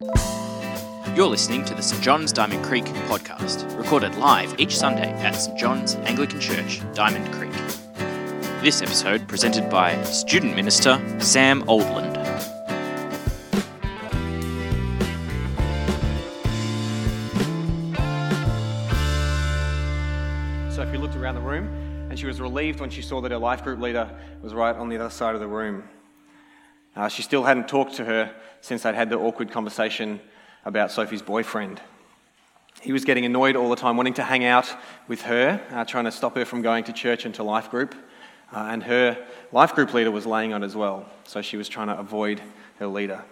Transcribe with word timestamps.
You're 0.00 1.28
listening 1.28 1.64
to 1.66 1.74
the 1.74 1.80
St 1.80 2.02
John's 2.02 2.32
Diamond 2.32 2.64
Creek 2.64 2.84
podcast, 3.06 3.78
recorded 3.78 4.16
live 4.16 4.58
each 4.58 4.76
Sunday 4.76 5.12
at 5.22 5.30
St 5.36 5.56
John's 5.56 5.94
Anglican 5.94 6.40
Church, 6.40 6.80
Diamond 6.92 7.32
Creek. 7.32 7.52
This 8.60 8.82
episode 8.82 9.28
presented 9.28 9.70
by 9.70 10.02
student 10.02 10.56
minister 10.56 11.00
Sam 11.20 11.62
Oldland. 11.68 12.16
So 20.72 20.82
if 20.82 20.92
you 20.92 20.98
looked 20.98 21.14
around 21.14 21.36
the 21.36 21.40
room, 21.40 21.68
and 22.10 22.18
she 22.18 22.26
was 22.26 22.40
relieved 22.40 22.80
when 22.80 22.90
she 22.90 23.00
saw 23.00 23.20
that 23.20 23.30
her 23.30 23.38
life 23.38 23.62
group 23.62 23.78
leader 23.78 24.10
was 24.42 24.54
right 24.54 24.74
on 24.74 24.88
the 24.88 24.96
other 24.96 25.10
side 25.10 25.36
of 25.36 25.40
the 25.40 25.46
room. 25.46 25.84
Uh, 26.96 27.08
she 27.08 27.22
still 27.22 27.42
hadn't 27.42 27.68
talked 27.68 27.94
to 27.94 28.04
her 28.04 28.34
since 28.60 28.82
they'd 28.82 28.94
had 28.94 29.10
the 29.10 29.18
awkward 29.18 29.50
conversation 29.50 30.20
about 30.64 30.90
Sophie's 30.90 31.22
boyfriend. 31.22 31.80
He 32.80 32.92
was 32.92 33.04
getting 33.04 33.24
annoyed 33.24 33.56
all 33.56 33.70
the 33.70 33.76
time, 33.76 33.96
wanting 33.96 34.14
to 34.14 34.22
hang 34.22 34.44
out 34.44 34.72
with 35.08 35.22
her, 35.22 35.60
uh, 35.70 35.84
trying 35.84 36.04
to 36.04 36.12
stop 36.12 36.34
her 36.36 36.44
from 36.44 36.62
going 36.62 36.84
to 36.84 36.92
church 36.92 37.24
and 37.24 37.34
to 37.34 37.42
life 37.42 37.70
group. 37.70 37.94
Uh, 38.52 38.68
and 38.70 38.82
her 38.84 39.18
life 39.52 39.74
group 39.74 39.92
leader 39.94 40.10
was 40.10 40.26
laying 40.26 40.52
on 40.52 40.62
as 40.62 40.76
well, 40.76 41.06
so 41.24 41.42
she 41.42 41.56
was 41.56 41.68
trying 41.68 41.88
to 41.88 41.98
avoid 41.98 42.40
her 42.78 42.86
leader. 42.86 43.24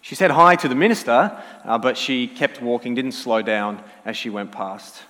She 0.00 0.14
said 0.14 0.30
hi 0.30 0.54
to 0.56 0.68
the 0.68 0.74
minister, 0.74 1.42
uh, 1.64 1.78
but 1.78 1.96
she 1.96 2.28
kept 2.28 2.60
walking, 2.60 2.94
didn't 2.94 3.12
slow 3.12 3.40
down 3.40 3.82
as 4.04 4.16
she 4.16 4.28
went 4.28 4.52
past. 4.52 5.02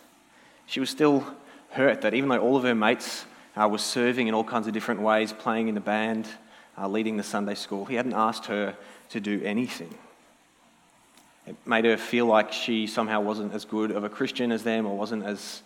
She 0.67 0.81
was 0.81 0.89
still 0.89 1.27
hurt 1.71 2.01
that 2.03 2.15
even 2.15 2.29
though 2.29 2.39
all 2.39 2.57
of 2.57 2.63
her 2.63 2.77
mates 2.77 3.25
uh, 3.57 3.69
were 3.69 3.79
serving 3.79 4.29
in 4.29 4.35
all 4.35 4.45
kinds 4.45 4.67
of 4.67 4.73
different 4.73 5.01
ways, 5.01 5.33
playing 5.33 5.69
in 5.69 5.75
the 5.75 5.81
band, 5.81 6.29
uh, 6.79 6.89
leading 6.89 7.17
the 7.17 7.23
Sunday 7.23 7.55
school, 7.55 7.85
he 7.85 7.95
hadn't 7.95 8.15
asked 8.15 8.47
her 8.47 8.77
to 9.11 9.21
do 9.21 9.41
anything. 9.45 9.95
It 11.47 11.57
made 11.67 11.85
her 11.85 11.97
feel 11.97 12.27
like 12.27 12.53
she 12.53 12.87
somehow 12.87 13.21
wasn't 13.21 13.53
as 13.53 13.65
good 13.65 13.91
of 13.91 14.03
a 14.03 14.09
Christian 14.09 14.51
as 14.51 14.63
them 14.63 14.87
or 14.87 14.97
wasn't 14.97 15.25
as 15.25 15.63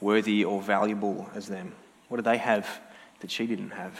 worthy 0.00 0.44
or 0.44 0.60
valuable 0.60 1.30
as 1.34 1.48
them. 1.48 1.72
What 2.08 2.18
did 2.18 2.24
they 2.24 2.36
have 2.38 2.68
that 3.20 3.30
she 3.30 3.46
didn't 3.46 3.70
have? 3.70 3.98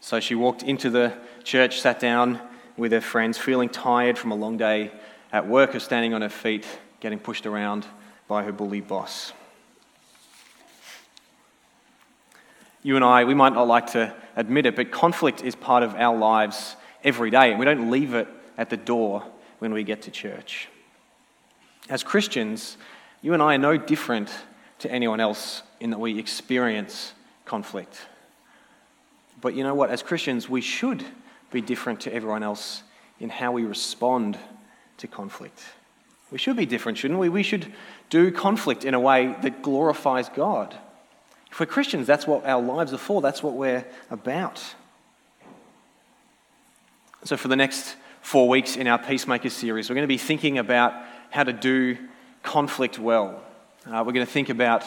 So 0.00 0.20
she 0.20 0.34
walked 0.34 0.62
into 0.62 0.90
the 0.90 1.12
church, 1.44 1.80
sat 1.80 2.00
down 2.00 2.40
with 2.76 2.92
her 2.92 3.00
friends, 3.00 3.38
feeling 3.38 3.68
tired 3.68 4.18
from 4.18 4.32
a 4.32 4.36
long 4.36 4.56
day 4.56 4.92
at 5.32 5.46
work 5.46 5.74
of 5.74 5.82
standing 5.82 6.14
on 6.14 6.22
her 6.22 6.28
feet, 6.28 6.66
getting 7.00 7.18
pushed 7.18 7.46
around 7.46 7.86
by 8.28 8.42
her 8.42 8.52
bully 8.52 8.80
boss. 8.80 9.32
You 12.86 12.94
and 12.94 13.04
I, 13.04 13.24
we 13.24 13.34
might 13.34 13.52
not 13.52 13.66
like 13.66 13.88
to 13.94 14.14
admit 14.36 14.64
it, 14.64 14.76
but 14.76 14.92
conflict 14.92 15.42
is 15.42 15.56
part 15.56 15.82
of 15.82 15.96
our 15.96 16.16
lives 16.16 16.76
every 17.02 17.30
day, 17.30 17.50
and 17.50 17.58
we 17.58 17.64
don't 17.64 17.90
leave 17.90 18.14
it 18.14 18.28
at 18.56 18.70
the 18.70 18.76
door 18.76 19.24
when 19.58 19.72
we 19.72 19.82
get 19.82 20.02
to 20.02 20.12
church. 20.12 20.68
As 21.88 22.04
Christians, 22.04 22.76
you 23.22 23.34
and 23.34 23.42
I 23.42 23.56
are 23.56 23.58
no 23.58 23.76
different 23.76 24.30
to 24.78 24.88
anyone 24.88 25.18
else 25.18 25.64
in 25.80 25.90
that 25.90 25.98
we 25.98 26.16
experience 26.16 27.12
conflict. 27.44 27.98
But 29.40 29.56
you 29.56 29.64
know 29.64 29.74
what? 29.74 29.90
As 29.90 30.00
Christians, 30.04 30.48
we 30.48 30.60
should 30.60 31.04
be 31.50 31.60
different 31.60 32.02
to 32.02 32.14
everyone 32.14 32.44
else 32.44 32.84
in 33.18 33.30
how 33.30 33.50
we 33.50 33.64
respond 33.64 34.38
to 34.98 35.08
conflict. 35.08 35.60
We 36.30 36.38
should 36.38 36.56
be 36.56 36.66
different, 36.66 36.98
shouldn't 36.98 37.18
we? 37.18 37.30
We 37.30 37.42
should 37.42 37.66
do 38.10 38.30
conflict 38.30 38.84
in 38.84 38.94
a 38.94 39.00
way 39.00 39.34
that 39.42 39.60
glorifies 39.60 40.28
God. 40.28 40.76
We're 41.58 41.66
Christians, 41.66 42.06
that's 42.06 42.26
what 42.26 42.44
our 42.44 42.60
lives 42.60 42.92
are 42.92 42.98
for, 42.98 43.22
that's 43.22 43.42
what 43.42 43.54
we're 43.54 43.86
about. 44.10 44.62
So, 47.24 47.36
for 47.36 47.48
the 47.48 47.56
next 47.56 47.96
four 48.20 48.48
weeks 48.48 48.76
in 48.76 48.86
our 48.86 48.98
Peacemaker 48.98 49.48
series, 49.48 49.88
we're 49.88 49.94
going 49.94 50.04
to 50.04 50.08
be 50.08 50.18
thinking 50.18 50.58
about 50.58 50.92
how 51.30 51.44
to 51.44 51.52
do 51.52 51.96
conflict 52.42 52.98
well. 52.98 53.42
Uh, 53.86 54.04
we're 54.06 54.12
going 54.12 54.26
to 54.26 54.30
think 54.30 54.50
about 54.50 54.84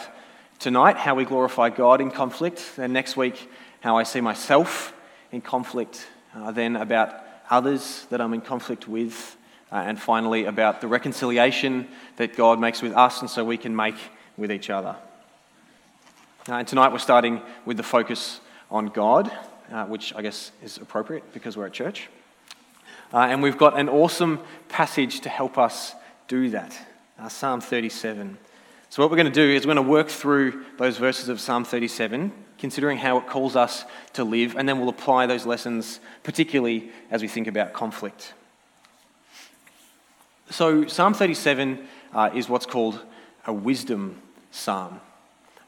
tonight 0.60 0.96
how 0.96 1.14
we 1.14 1.24
glorify 1.24 1.70
God 1.70 2.00
in 2.00 2.10
conflict, 2.10 2.76
then 2.76 2.92
next 2.92 3.16
week, 3.16 3.50
how 3.80 3.96
I 3.96 4.04
see 4.04 4.20
myself 4.20 4.92
in 5.32 5.40
conflict, 5.40 6.06
uh, 6.34 6.52
then 6.52 6.76
about 6.76 7.14
others 7.50 8.06
that 8.10 8.20
I'm 8.20 8.32
in 8.32 8.42
conflict 8.42 8.86
with, 8.86 9.36
uh, 9.72 9.76
and 9.76 10.00
finally 10.00 10.44
about 10.44 10.80
the 10.80 10.86
reconciliation 10.86 11.88
that 12.16 12.36
God 12.36 12.60
makes 12.60 12.80
with 12.80 12.94
us 12.94 13.20
and 13.22 13.28
so 13.28 13.44
we 13.44 13.56
can 13.56 13.74
make 13.74 13.96
with 14.36 14.52
each 14.52 14.70
other. 14.70 14.96
Uh, 16.48 16.54
and 16.54 16.66
tonight 16.66 16.90
we're 16.90 16.98
starting 16.98 17.42
with 17.66 17.76
the 17.76 17.82
focus 17.82 18.40
on 18.70 18.86
God, 18.86 19.30
uh, 19.70 19.84
which 19.84 20.14
I 20.14 20.22
guess 20.22 20.52
is 20.62 20.78
appropriate 20.78 21.34
because 21.34 21.54
we're 21.54 21.66
at 21.66 21.74
church. 21.74 22.08
Uh, 23.12 23.18
and 23.18 23.42
we've 23.42 23.58
got 23.58 23.78
an 23.78 23.90
awesome 23.90 24.40
passage 24.70 25.20
to 25.20 25.28
help 25.28 25.58
us 25.58 25.94
do 26.28 26.48
that 26.50 26.74
uh, 27.18 27.28
Psalm 27.28 27.60
37. 27.60 28.38
So, 28.88 29.02
what 29.02 29.10
we're 29.10 29.18
going 29.18 29.26
to 29.26 29.32
do 29.32 29.54
is 29.54 29.66
we're 29.66 29.74
going 29.74 29.84
to 29.84 29.90
work 29.90 30.08
through 30.08 30.64
those 30.78 30.96
verses 30.96 31.28
of 31.28 31.40
Psalm 31.40 31.62
37, 31.62 32.32
considering 32.56 32.96
how 32.96 33.18
it 33.18 33.26
calls 33.26 33.54
us 33.54 33.84
to 34.14 34.24
live, 34.24 34.56
and 34.56 34.66
then 34.66 34.80
we'll 34.80 34.88
apply 34.88 35.26
those 35.26 35.44
lessons, 35.44 36.00
particularly 36.22 36.90
as 37.10 37.20
we 37.20 37.28
think 37.28 37.48
about 37.48 37.74
conflict. 37.74 38.32
So, 40.48 40.86
Psalm 40.86 41.12
37 41.12 41.86
uh, 42.14 42.30
is 42.34 42.48
what's 42.48 42.66
called 42.66 42.98
a 43.46 43.52
wisdom 43.52 44.22
psalm. 44.50 45.00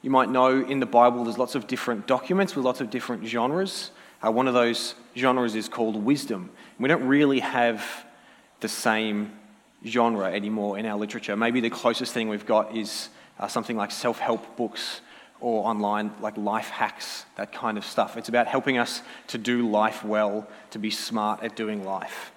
You 0.03 0.11
might 0.11 0.29
know 0.29 0.63
in 0.63 0.81
the 0.81 0.87
Bible 0.87 1.25
there's 1.25 1.39
lots 1.39 1.55
of 1.55 1.69
different 1.69 2.09
documents 2.09 2.57
with 2.57 2.65
lots 2.65 2.81
of 2.81 2.91
different 2.91 3.25
genres. 3.25 3.93
Uh, 4.25 4.33
one 4.33 4.49
of 4.49 4.55
those 4.55 4.97
genres 5.17 5.55
is 5.55 5.69
called 5.69 5.97
wisdom. 5.97 6.51
We 6.79 6.89
don't 6.89 7.07
really 7.07 7.39
have 7.39 7.85
the 8.61 8.69
same 8.69 9.33
genre 9.87 10.33
anymore 10.33 10.79
in 10.79 10.87
our 10.87 10.99
literature. 10.99 11.37
Maybe 11.37 11.61
the 11.61 11.71
closest 11.71 12.13
thing 12.13 12.29
we've 12.29 12.47
got 12.47 12.77
is 12.77 13.09
uh, 13.39 13.47
something 13.47 13.77
like 13.77 13.93
self 13.93 14.19
help 14.19 14.57
books 14.57 15.01
or 15.41 15.67
online, 15.67 16.13
like 16.21 16.37
life 16.37 16.69
hacks, 16.69 17.25
that 17.37 17.53
kind 17.53 17.79
of 17.79 17.85
stuff. 17.85 18.17
It's 18.17 18.29
about 18.29 18.47
helping 18.47 18.79
us 18.79 19.03
to 19.29 19.39
do 19.39 19.69
life 19.69 20.05
well, 20.05 20.49
to 20.71 20.79
be 20.79 20.91
smart 20.91 21.43
at 21.43 21.57
doing 21.57 21.85
life. 21.85 22.33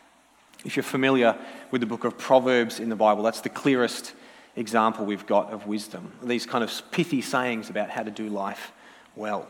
If 0.64 0.76
you're 0.76 0.84
familiar 0.84 1.36
with 1.70 1.82
the 1.82 1.88
book 1.88 2.04
of 2.04 2.18
Proverbs 2.18 2.80
in 2.80 2.90
the 2.90 2.96
Bible, 2.96 3.22
that's 3.22 3.42
the 3.42 3.50
clearest 3.50 4.14
example 4.56 5.06
we've 5.06 5.26
got 5.26 5.52
of 5.52 5.68
wisdom. 5.68 6.12
These 6.24 6.46
kind 6.46 6.64
of 6.64 6.82
pithy 6.92 7.22
sayings 7.22 7.70
about 7.70 7.90
how 7.90 8.04
to 8.04 8.12
do 8.12 8.30
life 8.30 8.72
well. 9.16 9.48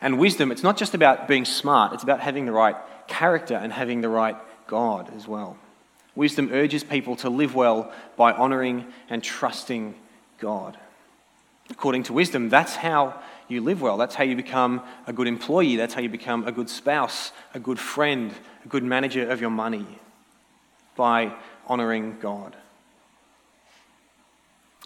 And 0.00 0.18
wisdom, 0.18 0.50
it's 0.50 0.62
not 0.62 0.76
just 0.76 0.94
about 0.94 1.28
being 1.28 1.44
smart, 1.44 1.92
it's 1.92 2.02
about 2.02 2.20
having 2.20 2.46
the 2.46 2.52
right 2.52 2.76
character 3.06 3.54
and 3.54 3.72
having 3.72 4.00
the 4.00 4.08
right 4.08 4.36
God 4.66 5.12
as 5.14 5.28
well. 5.28 5.58
Wisdom 6.14 6.50
urges 6.52 6.82
people 6.82 7.16
to 7.16 7.30
live 7.30 7.54
well 7.54 7.92
by 8.16 8.32
honouring 8.32 8.86
and 9.08 9.22
trusting 9.22 9.94
God. 10.38 10.78
According 11.68 12.04
to 12.04 12.12
wisdom, 12.12 12.48
that's 12.48 12.74
how 12.76 13.20
you 13.48 13.60
live 13.60 13.80
well. 13.80 13.96
That's 13.96 14.14
how 14.14 14.24
you 14.24 14.36
become 14.36 14.82
a 15.06 15.12
good 15.12 15.26
employee. 15.26 15.76
That's 15.76 15.94
how 15.94 16.00
you 16.00 16.08
become 16.08 16.46
a 16.46 16.52
good 16.52 16.68
spouse, 16.68 17.32
a 17.54 17.60
good 17.60 17.78
friend, 17.78 18.32
a 18.64 18.68
good 18.68 18.82
manager 18.82 19.28
of 19.28 19.40
your 19.40 19.50
money 19.50 19.86
by 20.96 21.32
honouring 21.68 22.18
God. 22.20 22.56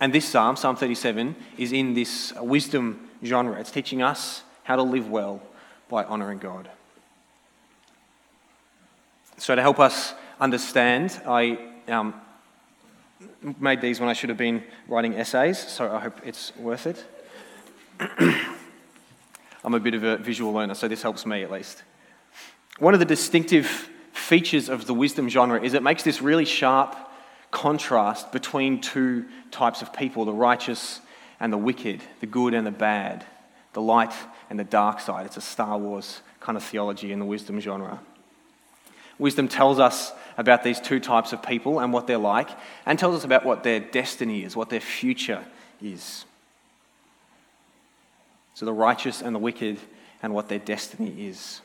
And 0.05 0.13
this 0.13 0.27
psalm, 0.27 0.55
Psalm 0.57 0.77
37, 0.77 1.35
is 1.57 1.73
in 1.73 1.95
this 1.95 2.35
wisdom 2.35 3.09
genre. 3.25 3.59
It's 3.59 3.71
teaching 3.71 4.03
us 4.03 4.43
how 4.65 4.77
to 4.77 4.83
live 4.83 5.09
well 5.09 5.41
by 5.89 6.05
honouring 6.05 6.37
God. 6.37 6.69
So, 9.39 9.55
to 9.55 9.63
help 9.63 9.81
us 9.81 10.13
understand, 10.39 11.19
I 11.27 11.57
um, 11.89 12.21
made 13.59 13.81
these 13.81 13.99
when 13.99 14.11
I 14.11 14.13
should 14.13 14.29
have 14.29 14.37
been 14.37 14.63
writing 14.89 15.15
essays, 15.15 15.59
so 15.59 15.91
I 15.91 16.01
hope 16.01 16.21
it's 16.23 16.55
worth 16.59 16.87
it. 16.87 17.03
I'm 19.65 19.73
a 19.73 19.81
bit 19.81 19.95
of 19.95 20.05
a 20.05 20.19
visual 20.19 20.53
learner, 20.53 20.75
so 20.75 20.87
this 20.87 21.01
helps 21.01 21.25
me 21.25 21.43
at 21.43 21.51
least. 21.51 21.83
One 22.79 22.93
of 22.93 23.01
the 23.01 23.07
distinctive 23.07 23.89
features 24.13 24.69
of 24.69 24.85
the 24.85 24.93
wisdom 24.93 25.31
genre 25.31 25.63
is 25.63 25.73
it 25.73 25.83
makes 25.83 26.03
this 26.03 26.21
really 26.21 26.45
sharp 26.45 26.95
contrast 27.55 28.33
between 28.33 28.81
two 28.81 29.25
types 29.51 29.81
of 29.81 29.93
people 29.93 30.25
the 30.27 30.33
righteous 30.33 31.01
and 31.41 31.53
the 31.53 31.57
wicked, 31.57 32.03
the 32.21 32.27
good 32.27 32.53
and 32.53 32.67
the 32.67 32.73
bad, 32.73 33.25
the 33.73 33.81
light 33.81 34.13
and 34.51 34.59
the 34.59 34.65
dark 34.65 35.01
side. 35.01 35.25
It's 35.25 35.37
a 35.37 35.41
Star 35.41 35.79
Wars 35.79 36.21
kind 36.41 36.59
of 36.59 36.65
theology 36.65 37.13
in 37.13 37.21
the 37.21 37.25
wisdom 37.25 37.61
genre. 37.61 38.01
Wisdom 39.19 39.47
tells 39.47 39.79
us 39.79 40.13
about 40.37 40.65
these 40.65 40.81
two 40.81 40.99
types 40.99 41.33
of 41.33 41.43
people 41.43 41.79
and 41.79 41.93
what 41.93 42.09
they're 42.09 42.19
like, 42.19 42.51
and 42.85 42.99
tells 42.99 43.15
us 43.15 43.25
about 43.25 43.47
what 43.47 43.63
their 43.63 43.79
destiny 43.79 44.43
is, 44.43 44.57
what 44.57 44.69
their 44.69 44.81
future 44.81 45.45
is. 45.81 46.25
So, 48.55 48.67
the 48.67 48.73
righteous 48.73 49.23
and 49.23 49.35
the 49.35 49.39
wicked, 49.39 49.79
and 50.23 50.35
what 50.35 50.49
their 50.49 50.59
destiny 50.59 51.29
is. 51.29 51.61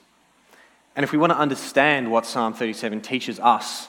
And 0.96 1.04
if 1.04 1.12
we 1.12 1.18
want 1.18 1.32
to 1.32 1.38
understand 1.38 2.12
what 2.12 2.28
Psalm 2.28 2.54
37 2.54 3.02
teaches 3.02 3.40
us 3.40 3.88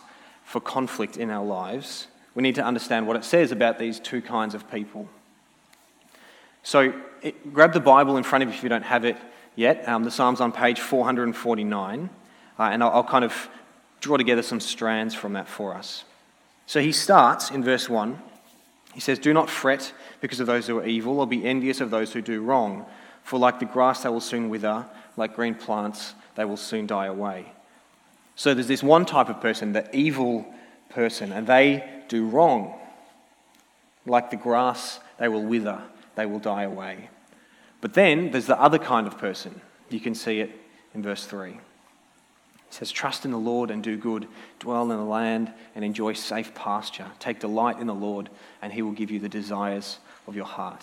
for 0.51 0.61
conflict 0.61 1.17
in 1.17 1.31
our 1.31 1.47
lives, 1.47 2.09
we 2.35 2.43
need 2.43 2.57
to 2.57 2.65
understand 2.65 3.07
what 3.07 3.15
it 3.15 3.23
says 3.23 3.53
about 3.53 3.79
these 3.79 4.01
two 4.01 4.21
kinds 4.21 4.53
of 4.53 4.69
people. 4.69 5.09
So, 6.65 6.93
it, 7.23 7.55
grab 7.55 7.73
the 7.73 7.79
Bible 7.79 8.17
in 8.17 8.25
front 8.25 8.43
of 8.43 8.49
you 8.49 8.57
if 8.57 8.65
you 8.65 8.69
don't 8.69 8.83
have 8.83 9.05
it 9.05 9.17
yet. 9.55 9.89
Um, 9.89 10.03
the 10.03 10.11
Psalm's 10.11 10.41
on 10.41 10.51
page 10.51 10.81
449, 10.81 12.11
uh, 12.59 12.63
and 12.65 12.83
I'll, 12.83 12.91
I'll 12.91 13.05
kind 13.05 13.25
of 13.25 13.49
draw 14.01 14.17
together 14.17 14.43
some 14.43 14.59
strands 14.59 15.15
from 15.15 15.35
that 15.35 15.47
for 15.47 15.73
us. 15.73 16.03
So 16.67 16.81
he 16.81 16.91
starts 16.91 17.53
in 17.53 17.63
verse 17.63 17.89
1. 17.89 18.21
He 18.93 19.01
says, 19.01 19.21
Do 19.21 19.33
not 19.33 19.49
fret 19.49 19.93
because 20.21 20.41
of 20.41 20.49
those 20.49 20.67
who 20.67 20.79
are 20.79 20.85
evil, 20.85 21.21
or 21.21 21.29
be 21.29 21.45
envious 21.45 21.81
of 21.81 21.93
those 21.93 22.13
who 22.13 22.23
do 22.23 22.43
wrong. 22.43 22.87
For 23.23 23.39
like 23.39 23.61
the 23.61 23.67
grass, 23.67 24.03
they 24.03 24.09
will 24.09 24.19
soon 24.19 24.49
wither, 24.49 24.85
like 25.17 25.37
green 25.37 25.55
plants, 25.55 26.15
they 26.35 26.45
will 26.45 26.57
soon 26.57 26.89
die 26.89 27.07
away. 27.07 27.53
So 28.41 28.55
there's 28.55 28.69
this 28.69 28.83
one 28.83 29.05
type 29.05 29.29
of 29.29 29.39
person, 29.43 29.75
the 29.75 29.95
evil 29.95 30.47
person, 30.89 31.31
and 31.31 31.47
they 31.47 31.85
do 32.09 32.27
wrong. 32.27 32.75
Like 34.07 34.31
the 34.31 34.39
grass, 34.39 34.99
they 35.19 35.29
will 35.29 35.43
wither, 35.43 35.83
they 36.15 36.25
will 36.25 36.39
die 36.39 36.63
away. 36.63 37.11
But 37.83 37.93
then 37.93 38.31
there's 38.31 38.47
the 38.47 38.59
other 38.59 38.79
kind 38.79 39.07
of 39.07 39.19
person. 39.19 39.61
You 39.91 40.01
can 40.01 40.15
see 40.15 40.41
it 40.41 40.53
in 40.95 41.03
verse 41.03 41.27
3. 41.27 41.51
It 41.51 41.59
says, 42.71 42.91
Trust 42.91 43.27
in 43.27 43.31
the 43.31 43.37
Lord 43.37 43.71
and 43.71 43.83
do 43.83 43.99
good, 43.99 44.27
dwell 44.59 44.91
in 44.91 44.97
the 44.97 45.05
land 45.05 45.53
and 45.75 45.85
enjoy 45.85 46.15
safe 46.15 46.55
pasture. 46.55 47.09
Take 47.19 47.41
delight 47.41 47.79
in 47.79 47.87
the 47.87 47.95
Lord, 47.95 48.31
and 48.63 48.73
he 48.73 48.81
will 48.81 48.93
give 48.93 49.11
you 49.11 49.19
the 49.19 49.29
desires 49.29 49.99
of 50.27 50.35
your 50.35 50.47
heart. 50.47 50.83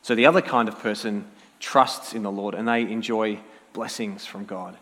So 0.00 0.14
the 0.14 0.24
other 0.24 0.40
kind 0.40 0.70
of 0.70 0.78
person 0.78 1.26
trusts 1.60 2.14
in 2.14 2.22
the 2.22 2.32
Lord 2.32 2.54
and 2.54 2.66
they 2.66 2.80
enjoy 2.80 3.40
blessings 3.74 4.24
from 4.24 4.46
God. 4.46 4.78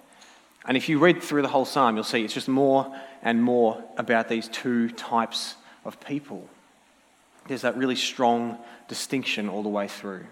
And 0.67 0.77
if 0.77 0.89
you 0.89 0.99
read 0.99 1.23
through 1.23 1.43
the 1.43 1.49
whole 1.49 1.65
psalm, 1.65 1.95
you'll 1.95 2.05
see 2.05 2.25
it's 2.25 2.35
just 2.35 2.49
more 2.49 2.95
and 3.23 3.43
more 3.43 3.83
about 3.97 4.29
these 4.29 4.49
two 4.49 4.89
types 4.91 5.57
of 5.85 6.01
people. 6.01 6.49
There's 7.47 7.63
that 7.63 7.77
really 7.77 7.97
strong 7.97 8.59
distinction 8.89 9.49
all 9.49 9.63
the 9.63 9.69
way 9.69 9.89
through. 9.89 10.27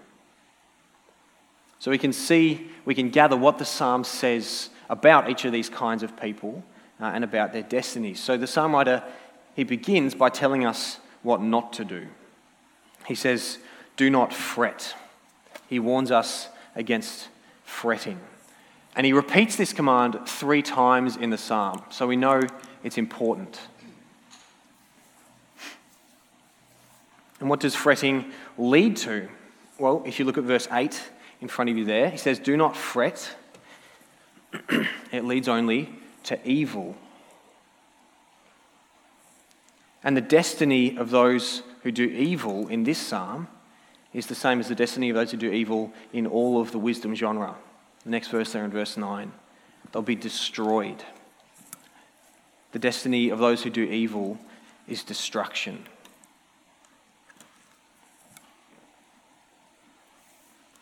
So 1.79 1.91
we 1.91 1.99
can 1.99 2.13
see, 2.13 2.71
we 2.85 2.95
can 2.95 3.11
gather 3.11 3.37
what 3.37 3.59
the 3.59 3.65
psalm 3.65 4.05
says 4.05 4.71
about 4.89 5.29
each 5.29 5.45
of 5.45 5.53
these 5.53 5.69
kinds 5.69 6.03
of 6.03 6.17
people 6.17 6.63
uh, 7.01 7.07
and 7.07 7.25
about 7.25 7.53
their 7.53 7.63
destinies. 7.63 8.21
So 8.21 8.37
the 8.37 8.47
psalm 8.47 8.73
writer, 8.73 9.03
he 9.57 9.65
begins 9.65 10.15
by 10.15 10.29
telling 10.29 10.65
us 10.65 10.99
what 11.23 11.43
not 11.43 11.73
to 11.75 11.85
do. 11.85 12.07
He 13.07 13.15
says, 13.15 13.59
Do 13.97 14.11
not 14.11 14.33
fret. 14.33 14.95
He 15.69 15.79
warns 15.79 16.11
us 16.11 16.49
against 16.77 17.29
fretting. 17.65 18.21
And 18.95 19.07
he 19.07 19.13
repeats 19.13 19.57
this 19.57 19.73
command 19.73 20.19
three 20.27 20.63
times 20.63 21.17
in 21.17 21.31
the 21.31 21.39
psalm, 21.39 21.83
so 21.91 22.07
we 22.07 22.17
know 22.17 22.43
it's 22.85 22.99
important. 22.99 23.59
And 27.41 27.49
what 27.49 27.61
does 27.61 27.75
fretting 27.75 28.31
lead 28.59 28.97
to? 28.99 29.29
Well, 29.79 30.03
if 30.07 30.19
you 30.19 30.25
look 30.25 30.39
at 30.39 30.45
verse 30.45 30.69
8, 30.71 31.01
in 31.43 31.49
front 31.49 31.69
of 31.69 31.77
you 31.77 31.85
there. 31.85 32.09
He 32.09 32.17
says, 32.17 32.39
Do 32.39 32.57
not 32.57 32.75
fret. 32.75 33.37
it 35.13 35.25
leads 35.25 35.49
only 35.49 35.91
to 36.25 36.49
evil. 36.49 36.97
And 40.05 40.17
the 40.17 40.23
destiny 40.23 40.97
of 40.97 41.11
those 41.11 41.63
who 41.83 41.91
do 41.91 42.05
evil 42.05 42.69
in 42.69 42.85
this 42.85 42.99
psalm 42.99 43.49
is 44.15 44.27
the 44.27 44.35
same 44.35 44.61
as 44.61 44.69
the 44.69 44.75
destiny 44.75 45.11
of 45.11 45.17
those 45.17 45.33
who 45.33 45.37
do 45.37 45.51
evil 45.51 45.93
in 46.13 46.27
all 46.27 46.61
of 46.61 46.71
the 46.71 46.79
wisdom 46.79 47.15
genre. 47.15 47.57
The 48.05 48.11
next 48.11 48.29
verse 48.29 48.53
there 48.53 48.65
in 48.65 48.71
verse 48.71 48.97
9 48.97 49.33
they'll 49.93 50.03
be 50.03 50.17
destroyed. 50.17 51.05
The 52.73 52.79
destiny 52.79 53.29
of 53.29 53.39
those 53.39 53.63
who 53.63 53.71
do 53.71 53.83
evil 53.83 54.39
is 54.89 55.05
destruction. 55.05 55.87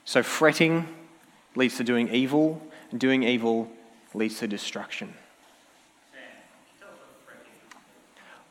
So, 0.04 0.22
fretting 0.22 0.88
leads 1.54 1.76
to 1.76 1.84
doing 1.84 2.08
evil, 2.08 2.62
and 2.90 2.98
doing 2.98 3.22
evil 3.22 3.70
leads 4.14 4.38
to 4.40 4.48
destruction. 4.48 5.14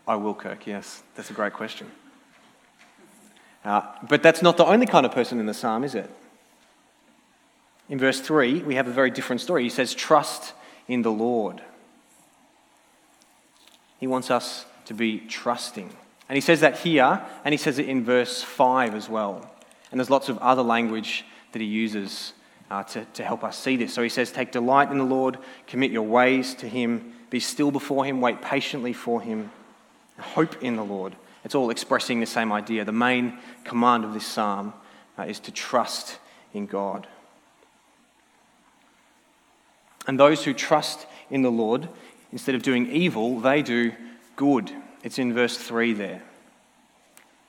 I 0.07 0.15
will, 0.15 0.33
Kirk, 0.33 0.65
yes. 0.65 1.03
That's 1.15 1.29
a 1.29 1.33
great 1.33 1.53
question. 1.53 1.91
Uh, 3.63 3.81
but 4.07 4.23
that's 4.23 4.41
not 4.41 4.57
the 4.57 4.65
only 4.65 4.85
kind 4.85 5.05
of 5.05 5.11
person 5.11 5.39
in 5.39 5.45
the 5.45 5.53
psalm, 5.53 5.83
is 5.83 5.95
it? 5.95 6.09
In 7.89 7.97
verse 7.97 8.21
3, 8.21 8.61
we 8.61 8.75
have 8.75 8.87
a 8.87 8.91
very 8.91 9.09
different 9.09 9.41
story. 9.41 9.63
He 9.63 9.69
says, 9.69 9.95
Trust 9.95 10.53
in 10.87 11.01
the 11.01 11.11
Lord. 11.11 11.61
He 13.99 14.07
wants 14.07 14.31
us 14.31 14.65
to 14.85 14.93
be 14.93 15.19
trusting. 15.19 15.89
And 16.29 16.35
he 16.37 16.41
says 16.41 16.61
that 16.61 16.79
here, 16.79 17.21
and 17.43 17.53
he 17.53 17.57
says 17.57 17.79
it 17.79 17.89
in 17.89 18.05
verse 18.05 18.43
5 18.43 18.93
as 18.93 19.09
well. 19.09 19.49
And 19.91 19.99
there's 19.99 20.11
lots 20.11 20.29
of 20.29 20.37
other 20.37 20.61
language 20.61 21.25
that 21.51 21.61
he 21.61 21.67
uses 21.67 22.33
uh, 22.69 22.83
to, 22.83 23.05
to 23.05 23.23
help 23.23 23.43
us 23.43 23.57
see 23.57 23.75
this. 23.75 23.93
So 23.93 24.03
he 24.03 24.09
says, 24.09 24.31
Take 24.31 24.51
delight 24.51 24.91
in 24.91 24.99
the 24.99 25.03
Lord, 25.03 25.39
commit 25.65 25.91
your 25.91 26.03
ways 26.03 26.53
to 26.55 26.69
him, 26.69 27.13
be 27.31 27.39
still 27.39 27.71
before 27.71 28.05
him, 28.05 28.21
wait 28.21 28.41
patiently 28.41 28.93
for 28.93 29.21
him, 29.21 29.51
hope 30.19 30.61
in 30.61 30.75
the 30.75 30.85
Lord. 30.85 31.15
It's 31.43 31.55
all 31.55 31.71
expressing 31.71 32.19
the 32.19 32.25
same 32.25 32.51
idea. 32.51 32.85
The 32.85 32.91
main 32.91 33.39
command 33.63 34.05
of 34.05 34.13
this 34.13 34.25
psalm 34.25 34.73
uh, 35.17 35.23
is 35.23 35.39
to 35.41 35.51
trust 35.51 36.19
in 36.53 36.67
God. 36.67 37.07
And 40.09 40.19
those 40.19 40.43
who 40.43 40.55
trust 40.55 41.05
in 41.29 41.43
the 41.43 41.51
Lord, 41.51 41.87
instead 42.31 42.55
of 42.55 42.63
doing 42.63 42.91
evil, 42.91 43.39
they 43.39 43.61
do 43.61 43.91
good. 44.35 44.71
It's 45.03 45.19
in 45.19 45.35
verse 45.35 45.55
3 45.55 45.93
there. 45.93 46.23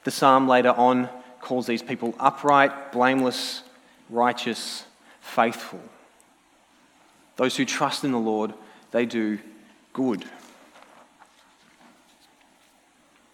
The 0.04 0.10
psalm 0.10 0.46
later 0.46 0.72
on 0.72 1.08
calls 1.40 1.66
these 1.66 1.80
people 1.80 2.14
upright, 2.20 2.92
blameless, 2.92 3.62
righteous, 4.10 4.84
faithful. 5.22 5.80
Those 7.36 7.56
who 7.56 7.64
trust 7.64 8.04
in 8.04 8.12
the 8.12 8.18
Lord, 8.18 8.52
they 8.90 9.06
do 9.06 9.38
good. 9.94 10.26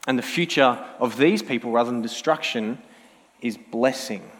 And 0.06 0.16
the 0.16 0.22
future 0.22 0.78
of 1.00 1.16
these 1.16 1.42
people, 1.42 1.72
rather 1.72 1.90
than 1.90 2.00
destruction, 2.00 2.78
is 3.40 3.56
blessing. 3.56 4.30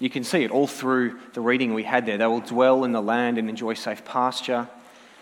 You 0.00 0.10
can 0.10 0.24
see 0.24 0.42
it 0.42 0.50
all 0.50 0.66
through 0.66 1.18
the 1.34 1.42
reading 1.42 1.74
we 1.74 1.84
had 1.84 2.06
there. 2.06 2.18
They 2.18 2.26
will 2.26 2.40
dwell 2.40 2.84
in 2.84 2.92
the 2.92 3.02
land 3.02 3.38
and 3.38 3.48
enjoy 3.48 3.74
safe 3.74 4.04
pasture. 4.04 4.68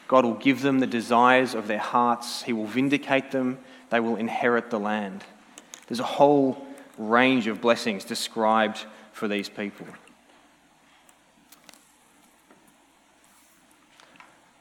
God 0.07 0.25
will 0.25 0.35
give 0.35 0.63
them 0.63 0.79
the 0.79 0.87
desires 0.87 1.55
of 1.55 1.67
their 1.67 1.81
hearts. 1.81 2.43
He 2.43 2.53
will 2.53 2.67
vindicate 2.67 3.33
them. 3.33 3.59
They 3.91 4.01
will 4.01 4.17
inherit 4.17 4.71
the 4.71 4.79
land. 4.79 5.25
There's 5.89 6.01
a 6.01 6.05
whole 6.05 6.65
range 6.97 7.49
of 7.49 7.61
blessings 7.61 8.05
described 8.05 8.87
for 9.13 9.27
these 9.27 9.49
people. 9.49 9.87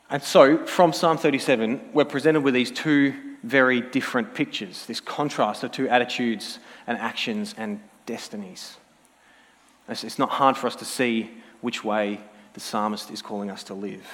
And 0.10 0.24
so, 0.24 0.66
from 0.66 0.94
Psalm 0.94 1.18
37, 1.18 1.90
we're 1.94 2.06
presented 2.06 2.42
with 2.42 2.54
these 2.54 2.72
two 2.72 3.14
very 3.44 3.82
different 3.82 4.34
pictures 4.34 4.86
this 4.88 5.00
contrast 5.00 5.64
of 5.64 5.72
two 5.72 5.88
attitudes 5.88 6.60
and 6.88 6.98
actions 6.98 7.54
and 7.58 7.80
destinies. 8.06 8.78
It's 9.90 10.20
not 10.20 10.30
hard 10.30 10.58
for 10.58 10.68
us 10.68 10.76
to 10.78 10.86
see 10.86 11.30
which 11.62 11.84
way 11.84 12.20
the 12.54 12.60
psalmist 12.60 13.12
is 13.12 13.22
calling 13.22 13.50
us 13.50 13.64
to 13.66 13.74
live. 13.74 14.06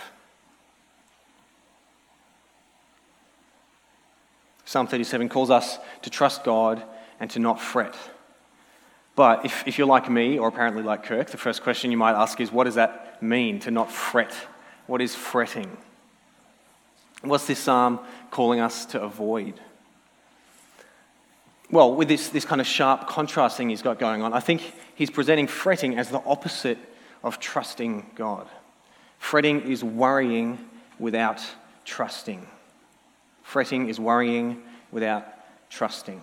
Psalm 4.65 4.88
37 4.88 5.30
calls 5.30 5.50
us 5.50 5.77
to 6.01 6.10
trust 6.10 6.44
God 6.44 6.84
and 7.20 7.30
to 7.32 7.39
not 7.39 7.60
fret. 7.60 7.96
But 9.15 9.46
if, 9.46 9.68
if 9.68 9.77
you're 9.77 9.88
like 9.88 10.10
me, 10.10 10.39
or 10.39 10.48
apparently 10.48 10.82
like 10.84 11.03
Kirk, 11.03 11.30
the 11.30 11.38
first 11.38 11.62
question 11.63 11.92
you 11.92 11.98
might 11.98 12.20
ask 12.20 12.39
is 12.42 12.51
what 12.51 12.63
does 12.63 12.75
that 12.75 13.22
mean 13.22 13.60
to 13.60 13.72
not 13.72 13.92
fret? 13.92 14.34
What 14.88 15.01
is 15.01 15.13
fretting? 15.13 15.77
What's 17.22 17.46
this 17.48 17.60
psalm 17.60 18.00
calling 18.32 18.60
us 18.60 18.86
to 18.88 19.01
avoid? 19.01 19.60
Well, 21.70 21.96
with 21.96 22.08
this, 22.08 22.30
this 22.30 22.46
kind 22.46 22.60
of 22.60 22.68
sharp 22.68 23.08
contrast 23.08 23.58
thing 23.58 23.70
he's 23.70 23.82
got 23.82 24.00
going 24.00 24.22
on, 24.22 24.34
I 24.34 24.39
think 24.39 24.74
he's 24.96 25.10
presenting 25.10 25.48
fretting 25.48 25.98
as 25.98 26.10
the 26.10 26.22
opposite 26.26 26.78
of 27.24 27.40
trusting 27.40 28.12
God. 28.16 28.48
Fretting 29.18 29.62
is 29.62 29.84
worrying 29.84 30.60
without 31.00 31.42
trusting. 31.86 32.48
Fretting 33.42 33.90
is 33.90 34.00
worrying 34.00 34.62
without 34.92 35.26
trusting. 35.70 36.22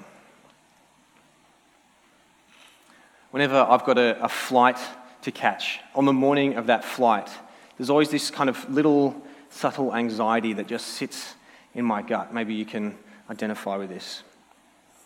whenever 3.31 3.57
I've 3.57 3.85
got 3.85 3.99
a, 3.99 4.23
a 4.23 4.29
flight 4.29 4.79
to 5.23 5.31
catch, 5.31 5.81
on 5.95 6.05
the 6.05 6.13
morning 6.13 6.55
of 6.55 6.67
that 6.67 6.85
flight, 6.85 7.29
there's 7.77 7.91
always 7.91 8.11
this 8.11 8.31
kind 8.31 8.51
of 8.51 8.69
little 8.71 9.21
subtle 9.51 9.95
anxiety 9.95 10.53
that 10.55 10.67
just 10.67 10.89
sits 10.89 11.35
in 11.75 11.85
my 11.85 12.03
gut. 12.03 12.33
Maybe 12.33 12.55
you 12.55 12.65
can 12.65 12.97
identify 13.29 13.77
with 13.77 13.89
this. 13.89 14.23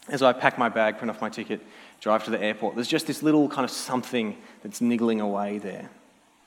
As 0.09 0.23
I 0.23 0.33
pack 0.33 0.59
my 0.59 0.69
bag, 0.69 0.99
print 0.99 1.11
off 1.11 1.21
my 1.21 1.31
ticket, 1.31 1.61
drive 2.01 2.25
to 2.25 2.31
the 2.31 2.43
airport, 2.43 2.75
there's 2.75 2.89
just 2.89 3.07
this 3.07 3.23
little 3.23 3.49
kind 3.49 3.65
of 3.65 3.71
something 3.71 4.37
that's 4.63 4.81
niggling 4.81 5.21
away 5.21 5.59
there. 5.59 5.91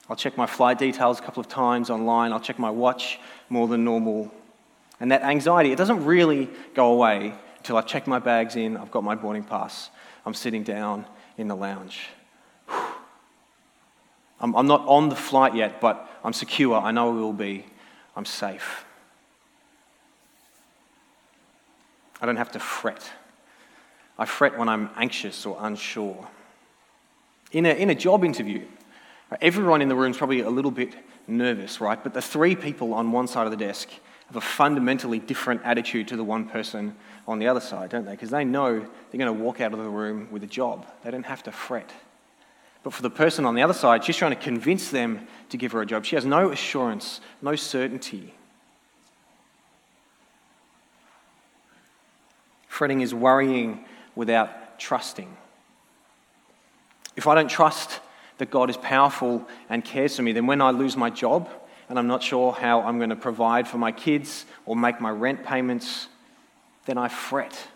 I'll 0.09 0.15
check 0.15 0.37
my 0.37 0.45
flight 0.45 0.77
details 0.77 1.19
a 1.19 1.23
couple 1.23 1.41
of 1.41 1.47
times 1.47 1.89
online, 1.89 2.31
I'll 2.31 2.39
check 2.39 2.59
my 2.59 2.69
watch 2.69 3.19
more 3.49 3.67
than 3.67 3.83
normal. 3.83 4.31
And 4.99 5.11
that 5.11 5.23
anxiety, 5.23 5.71
it 5.71 5.77
doesn't 5.77 6.05
really 6.05 6.49
go 6.73 6.93
away 6.93 7.33
until 7.57 7.77
I've 7.77 7.87
checked 7.87 8.07
my 8.07 8.19
bags 8.19 8.55
in, 8.55 8.77
I've 8.77 8.91
got 8.91 9.03
my 9.03 9.15
boarding 9.15 9.43
pass, 9.43 9.89
I'm 10.25 10.33
sitting 10.33 10.63
down, 10.63 11.05
in 11.37 11.47
the 11.47 11.55
lounge. 11.55 12.09
I'm, 14.39 14.55
I'm 14.55 14.67
not 14.67 14.85
on 14.87 15.09
the 15.09 15.15
flight 15.15 15.55
yet, 15.55 15.79
but 15.79 16.09
I'm 16.23 16.33
secure. 16.33 16.75
I 16.75 16.91
know 16.91 17.09
I 17.09 17.13
will 17.13 17.33
be. 17.33 17.65
I'm 18.15 18.25
safe. 18.25 18.85
I 22.19 22.25
don't 22.25 22.35
have 22.35 22.51
to 22.53 22.59
fret. 22.59 23.09
I 24.19 24.25
fret 24.25 24.57
when 24.57 24.69
I'm 24.69 24.89
anxious 24.95 25.45
or 25.45 25.57
unsure. 25.59 26.27
In 27.51 27.65
a, 27.65 27.69
in 27.69 27.89
a 27.89 27.95
job 27.95 28.23
interview, 28.23 28.65
everyone 29.41 29.81
in 29.81 29.89
the 29.89 29.95
room 29.95 30.11
is 30.11 30.17
probably 30.17 30.41
a 30.41 30.49
little 30.49 30.71
bit 30.71 30.95
nervous, 31.27 31.79
right? 31.79 32.01
But 32.01 32.13
the 32.13 32.21
three 32.21 32.55
people 32.55 32.93
on 32.93 33.11
one 33.11 33.27
side 33.27 33.45
of 33.45 33.51
the 33.51 33.57
desk 33.57 33.89
have 34.27 34.35
a 34.35 34.41
fundamentally 34.41 35.19
different 35.19 35.61
attitude 35.63 36.07
to 36.09 36.17
the 36.17 36.23
one 36.23 36.45
person 36.45 36.95
on 37.27 37.39
the 37.39 37.47
other 37.47 37.59
side, 37.59 37.89
don't 37.89 38.05
they? 38.05 38.11
Because 38.11 38.29
they 38.29 38.43
know 38.43 38.79
they're 38.79 39.19
going 39.19 39.25
to 39.25 39.43
walk 39.43 39.61
out 39.61 39.73
of 39.73 39.79
the 39.79 39.89
room 39.89 40.27
with 40.31 40.43
a 40.43 40.47
job. 40.47 40.85
They 41.03 41.11
don't 41.11 41.25
have 41.25 41.43
to 41.43 41.51
fret. 41.51 41.91
But 42.83 42.93
for 42.93 43.01
the 43.01 43.09
person 43.09 43.45
on 43.45 43.55
the 43.55 43.61
other 43.61 43.73
side, 43.73 44.03
she's 44.03 44.17
trying 44.17 44.31
to 44.31 44.41
convince 44.41 44.89
them 44.89 45.27
to 45.49 45.57
give 45.57 45.71
her 45.73 45.81
a 45.81 45.85
job. 45.85 46.05
She 46.05 46.15
has 46.15 46.25
no 46.25 46.51
assurance, 46.51 47.21
no 47.41 47.55
certainty. 47.55 48.33
Fretting 52.67 53.01
is 53.01 53.13
worrying 53.13 53.83
without 54.17 54.79
trusting. 54.79 55.35
If 57.15 57.27
I 57.27 57.35
don't 57.35 57.49
trust 57.49 58.01
that 58.39 58.51
God 58.51 58.69
is 58.69 58.77
powerful 58.77 59.47
and 59.69 59.83
cares 59.83 60.15
for 60.15 60.23
me, 60.23 60.33
then 60.33 60.47
when 60.47 60.61
I 60.61 60.71
lose 60.71 60.97
my 60.97 61.09
job 61.09 61.49
and 61.87 61.97
I'm 61.97 62.07
not 62.07 62.21
sure 62.21 62.51
how 62.51 62.81
I'm 62.81 62.97
going 62.97 63.11
to 63.11 63.15
provide 63.15 63.67
for 63.67 63.77
my 63.77 63.91
kids 63.91 64.45
or 64.65 64.75
make 64.75 64.99
my 64.99 65.09
rent 65.09 65.45
payments, 65.45 66.07
then 66.85 66.97
I 66.97 67.07
fret 67.07 67.67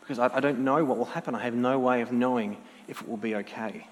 because 0.00 0.18
I, 0.18 0.40
don't 0.40 0.64
know 0.64 0.84
what 0.84 0.98
will 0.98 1.04
happen. 1.04 1.36
I 1.36 1.44
have 1.44 1.54
no 1.54 1.78
way 1.78 2.00
of 2.00 2.10
knowing 2.10 2.56
if 2.88 3.00
it 3.00 3.08
will 3.08 3.16
be 3.16 3.36
okay. 3.36 3.86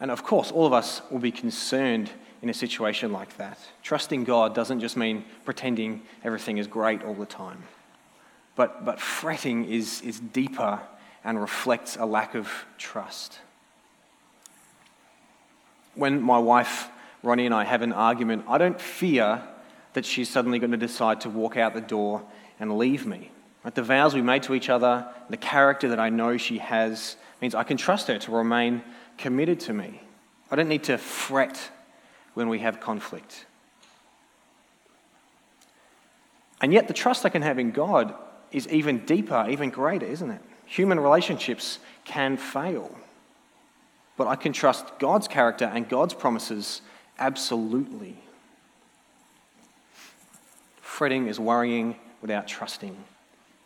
And 0.00 0.10
of 0.10 0.24
course, 0.24 0.50
all 0.50 0.66
of 0.66 0.72
us 0.72 1.02
will 1.08 1.20
be 1.20 1.30
concerned 1.30 2.10
in 2.42 2.48
a 2.48 2.54
situation 2.54 3.12
like 3.12 3.36
that. 3.36 3.58
Trusting 3.84 4.24
God 4.24 4.56
doesn't 4.56 4.80
just 4.80 4.96
mean 4.96 5.24
pretending 5.44 6.02
everything 6.24 6.58
is 6.58 6.66
great 6.66 7.04
all 7.04 7.14
the 7.14 7.26
time, 7.26 7.62
but, 8.58 8.84
but 8.84 8.98
fretting 8.98 9.66
is, 9.66 10.02
is 10.02 10.18
deeper 10.18 10.80
and 11.22 11.40
reflects 11.40 11.96
a 11.96 12.04
lack 12.04 12.34
of 12.34 12.50
trust. 12.76 13.38
When 15.94 16.20
my 16.20 16.38
wife, 16.38 16.88
Ronnie, 17.22 17.46
and 17.46 17.54
I 17.54 17.62
have 17.62 17.82
an 17.82 17.92
argument, 17.92 18.46
I 18.48 18.58
don't 18.58 18.80
fear 18.80 19.44
that 19.92 20.04
she's 20.04 20.28
suddenly 20.28 20.58
going 20.58 20.72
to 20.72 20.76
decide 20.76 21.20
to 21.20 21.30
walk 21.30 21.56
out 21.56 21.72
the 21.72 21.80
door 21.80 22.24
and 22.58 22.76
leave 22.76 23.06
me. 23.06 23.30
The 23.74 23.82
vows 23.82 24.12
we 24.12 24.22
made 24.22 24.42
to 24.44 24.54
each 24.54 24.68
other, 24.68 25.06
the 25.30 25.36
character 25.36 25.90
that 25.90 26.00
I 26.00 26.08
know 26.08 26.36
she 26.36 26.58
has, 26.58 27.16
means 27.40 27.54
I 27.54 27.62
can 27.62 27.76
trust 27.76 28.08
her 28.08 28.18
to 28.18 28.32
remain 28.32 28.82
committed 29.18 29.60
to 29.60 29.72
me. 29.72 30.00
I 30.50 30.56
don't 30.56 30.68
need 30.68 30.84
to 30.84 30.98
fret 30.98 31.70
when 32.34 32.48
we 32.48 32.58
have 32.58 32.80
conflict. 32.80 33.46
And 36.60 36.72
yet, 36.72 36.88
the 36.88 36.94
trust 36.94 37.24
I 37.24 37.28
can 37.28 37.42
have 37.42 37.60
in 37.60 37.70
God 37.70 38.14
is 38.52 38.66
even 38.68 39.04
deeper, 39.04 39.46
even 39.48 39.70
greater, 39.70 40.06
isn't 40.06 40.30
it? 40.30 40.40
Human 40.66 41.00
relationships 41.00 41.78
can 42.04 42.36
fail. 42.36 42.94
But 44.16 44.26
I 44.26 44.36
can 44.36 44.52
trust 44.52 44.98
God's 44.98 45.28
character 45.28 45.64
and 45.64 45.88
God's 45.88 46.14
promises 46.14 46.82
absolutely. 47.18 48.16
Fretting 50.80 51.28
is 51.28 51.38
worrying 51.38 51.96
without 52.20 52.48
trusting. 52.48 52.96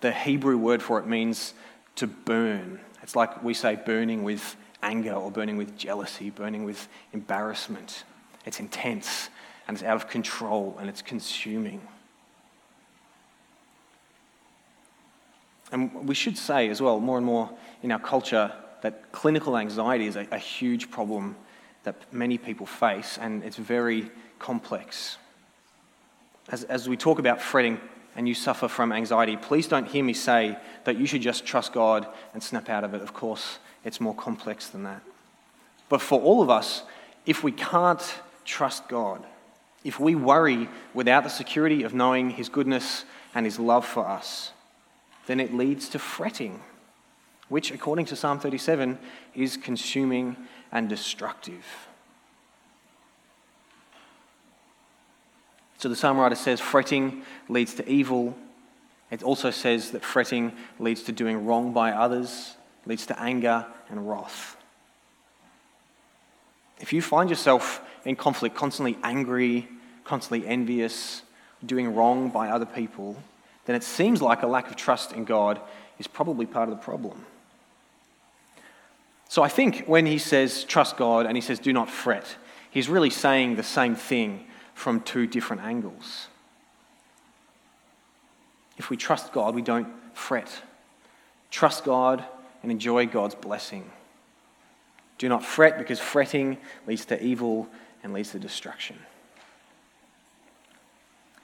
The 0.01 0.13
Hebrew 0.13 0.59
word 0.59 0.83
for 0.83 0.99
it 0.99 1.07
means 1.07 1.55
to 1.97 2.07
burn. 2.07 2.81
It's 3.03 3.17
like 3.17 3.43
we 3.43 3.55
say 3.55 3.77
burning 3.77 4.23
with 4.23 4.57
anger 4.83 5.15
or 5.15 5.31
burning 5.31 5.57
with 5.57 5.77
jealousy, 5.77 6.31
burning 6.31 6.65
with 6.65 6.89
embarrassment. 7.13 8.05
It's 8.45 8.61
intense 8.61 9.31
and 9.67 9.77
it's 9.77 9.85
out 9.85 9.97
of 9.97 10.09
control 10.09 10.77
and 10.79 10.89
it's 10.89 11.03
consuming. 11.03 11.81
And 15.73 16.07
we 16.07 16.15
should 16.15 16.39
say 16.39 16.69
as 16.69 16.81
well, 16.81 17.01
more 17.01 17.17
and 17.17 17.27
more 17.27 17.51
in 17.83 17.91
our 17.91 17.99
culture, 17.99 18.53
that 18.83 19.11
clinical 19.13 19.57
anxiety 19.57 20.07
is 20.07 20.17
a, 20.17 20.27
a 20.31 20.39
huge 20.39 20.91
problem 20.91 21.35
that 21.85 21.97
many 22.13 22.39
people 22.39 22.67
face 22.67 23.19
and 23.21 23.43
it's 23.43 23.57
very 23.57 24.11
complex 24.39 25.17
as, 26.49 26.65
as 26.65 26.89
we 26.89 26.97
talk 26.97 27.19
about 27.19 27.41
fretting 27.41 27.81
and 28.17 28.29
you 28.29 28.35
suffer 28.35 28.69
from 28.69 28.93
anxiety, 28.93 29.37
please 29.37 29.67
don't 29.67 29.87
hear 29.87 30.05
me 30.05 30.13
say 30.13 30.57
that 30.85 30.99
you 30.99 31.07
should 31.07 31.23
just 31.23 31.47
trust 31.47 31.73
God 31.73 32.07
and 32.35 32.43
snap 32.43 32.69
out 32.69 32.85
of 32.85 32.95
it. 32.95 33.01
Of 33.01 33.15
course, 33.15 33.59
it's 33.85 34.01
more 34.01 34.15
complex 34.15 34.69
than 34.69 34.83
that. 34.83 35.03
But 35.89 36.03
for 36.03 36.21
all 36.21 36.43
of 36.43 36.51
us, 36.51 36.83
if 37.27 37.43
we 37.43 37.53
can't 37.53 38.03
trust 38.45 38.89
God, 38.89 39.25
if 39.85 39.99
we 39.99 40.15
worry 40.15 40.69
without 40.95 41.25
the 41.25 41.31
security 41.31 41.85
of 41.85 41.95
knowing 41.95 42.31
His 42.31 42.49
goodness 42.49 43.05
and 43.35 43.47
His 43.47 43.59
love 43.59 43.87
for 43.87 44.07
us, 44.07 44.53
then 45.27 45.41
it 45.41 45.55
leads 45.55 45.89
to 45.91 45.99
fretting, 45.99 46.61
which, 47.49 47.71
according 47.71 48.07
to 48.07 48.17
Psalm 48.17 48.39
37, 48.41 48.99
is 49.35 49.57
consuming 49.57 50.37
and 50.71 50.89
destructive. 50.89 51.65
So 55.79 55.89
the 55.89 55.97
psalm 55.97 56.17
writer 56.17 56.37
says 56.37 56.61
fretting 56.61 57.23
leads 57.49 57.75
to 57.75 57.89
evil. 57.89 58.37
It 59.11 59.25
also 59.25 59.51
says 59.51 59.91
that 59.91 60.05
fretting 60.05 60.53
leads 60.79 61.03
to 61.03 61.13
doing 61.13 61.45
wrong 61.45 61.73
by 61.73 61.91
others, 61.91 62.55
leads 62.87 63.05
to 63.07 63.21
anger 63.21 63.67
and 63.91 64.09
wrath. 64.09 64.57
If 66.79 66.93
you 66.93 67.03
find 67.03 67.29
yourself 67.29 67.81
in 68.05 68.17
conflict, 68.17 68.55
constantly 68.55 68.97
angry, 69.03 69.69
constantly 70.05 70.47
envious, 70.47 71.23
doing 71.67 71.95
wrong 71.95 72.29
by 72.29 72.49
other 72.49 72.67
people, 72.67 73.17
then 73.65 73.77
it 73.77 73.85
seems 73.85 74.21
like 74.21 74.43
a 74.43 74.47
lack 74.47 74.69
of 74.69 74.77
trust 74.77 75.13
in 75.13 75.25
God 75.25 75.61
is 75.99 76.07
probably 76.07 76.47
part 76.47 76.69
of 76.69 76.77
the 76.77 76.83
problem. 76.83 77.25
So 79.29 79.43
I 79.43 79.49
think 79.49 79.85
when 79.87 80.05
he 80.05 80.19
says 80.19 80.65
trust 80.65 80.97
God 80.97 81.27
and 81.27 81.37
he 81.37 81.41
says 81.41 81.59
do 81.59 81.73
not 81.73 81.89
fret, 81.89 82.37
he's 82.71 82.89
really 82.89 83.11
saying 83.11 83.57
the 83.57 83.63
same 83.63 83.95
thing 83.95 84.47
from 84.75 85.01
two 85.01 85.27
different 85.27 85.63
angles. 85.63 86.27
If 88.77 88.91
we 88.91 88.97
trust 88.97 89.33
God, 89.33 89.55
we 89.55 89.63
don't 89.63 89.89
fret. 90.13 90.51
Trust 91.51 91.85
God 91.85 92.25
and 92.63 92.73
enjoy 92.73 93.07
God's 93.07 93.35
blessing. 93.35 93.91
Do 95.19 95.29
not 95.29 95.45
fret 95.45 95.79
because 95.79 96.01
fretting 96.01 96.59
leads 96.87 97.05
to 97.07 97.23
evil 97.23 97.69
and 98.03 98.13
leads 98.13 98.33
to 98.33 98.39
destruction. 98.39 98.99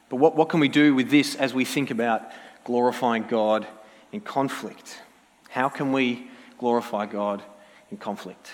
But 0.08 0.16
what, 0.16 0.36
what 0.36 0.48
can 0.48 0.60
we 0.60 0.68
do 0.68 0.94
with 0.94 1.10
this 1.10 1.34
as 1.34 1.52
we 1.52 1.64
think 1.64 1.90
about 1.90 2.22
glorifying 2.64 3.24
God 3.24 3.66
in 4.12 4.20
conflict? 4.20 5.00
How 5.50 5.68
can 5.68 5.92
we 5.92 6.28
glorify 6.58 7.06
God 7.06 7.42
in 7.90 7.96
conflict? 7.98 8.50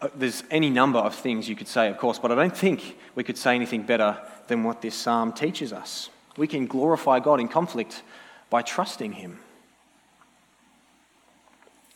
Uh, 0.00 0.08
there's 0.16 0.42
any 0.50 0.70
number 0.70 0.98
of 0.98 1.14
things 1.14 1.48
you 1.48 1.56
could 1.56 1.68
say, 1.68 1.88
of 1.88 1.98
course, 1.98 2.18
but 2.18 2.32
I 2.32 2.34
don't 2.34 2.56
think 2.56 2.96
we 3.14 3.22
could 3.22 3.38
say 3.38 3.54
anything 3.54 3.82
better 3.82 4.18
than 4.48 4.64
what 4.64 4.82
this 4.82 4.94
psalm 4.94 5.32
teaches 5.32 5.72
us. 5.72 6.10
We 6.36 6.46
can 6.46 6.66
glorify 6.66 7.20
God 7.20 7.40
in 7.40 7.48
conflict 7.48 8.02
by 8.50 8.62
trusting 8.62 9.12
Him. 9.12 9.38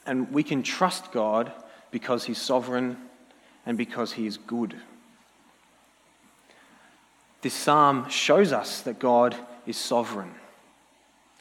And 0.07 0.31
we 0.33 0.43
can 0.43 0.63
trust 0.63 1.11
God 1.11 1.51
because 1.91 2.25
He's 2.25 2.41
sovereign 2.41 2.97
and 3.65 3.77
because 3.77 4.13
He 4.13 4.27
is 4.27 4.37
good. 4.37 4.77
This 7.47 7.55
psalm 7.55 8.09
shows 8.09 8.53
us 8.53 8.81
that 8.81 8.99
God 8.99 9.37
is 9.69 9.77
sovereign. 9.77 10.35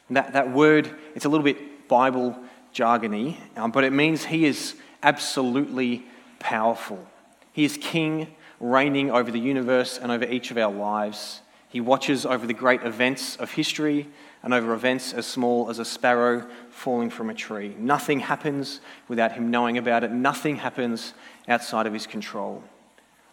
That, 0.08 0.34
that 0.34 0.52
word, 0.52 0.88
it's 1.16 1.24
a 1.24 1.28
little 1.28 1.42
bit 1.42 1.88
Bible 1.88 2.38
jargony, 2.72 3.38
um, 3.56 3.72
but 3.72 3.82
it 3.82 3.92
means 3.92 4.24
He 4.24 4.44
is 4.44 4.76
absolutely 5.02 6.06
powerful. 6.38 7.04
He 7.50 7.64
is 7.64 7.76
king, 7.76 8.28
reigning 8.60 9.10
over 9.10 9.32
the 9.32 9.40
universe 9.40 9.98
and 9.98 10.12
over 10.12 10.24
each 10.24 10.52
of 10.52 10.58
our 10.58 10.72
lives. 10.72 11.40
He 11.68 11.80
watches 11.80 12.24
over 12.24 12.46
the 12.46 12.54
great 12.54 12.84
events 12.84 13.34
of 13.38 13.50
history 13.50 14.06
and 14.44 14.54
over 14.54 14.74
events 14.74 15.12
as 15.12 15.26
small 15.26 15.68
as 15.70 15.80
a 15.80 15.84
sparrow 15.84 16.46
falling 16.70 17.10
from 17.10 17.30
a 17.30 17.34
tree. 17.34 17.74
Nothing 17.80 18.20
happens 18.20 18.80
without 19.08 19.32
him 19.32 19.50
knowing 19.50 19.76
about 19.76 20.04
it, 20.04 20.12
nothing 20.12 20.54
happens 20.54 21.14
outside 21.48 21.88
of 21.88 21.92
his 21.92 22.06
control. 22.06 22.62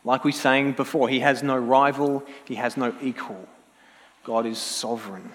Like 0.04 0.24
we 0.24 0.32
sang 0.32 0.74
before, 0.74 1.08
he 1.08 1.22
has 1.22 1.44
no 1.44 1.58
rival, 1.58 2.24
he 2.46 2.56
has 2.56 2.76
no 2.76 2.94
equal. 3.02 3.48
God 4.24 4.46
is 4.46 4.58
sovereign. 4.58 5.32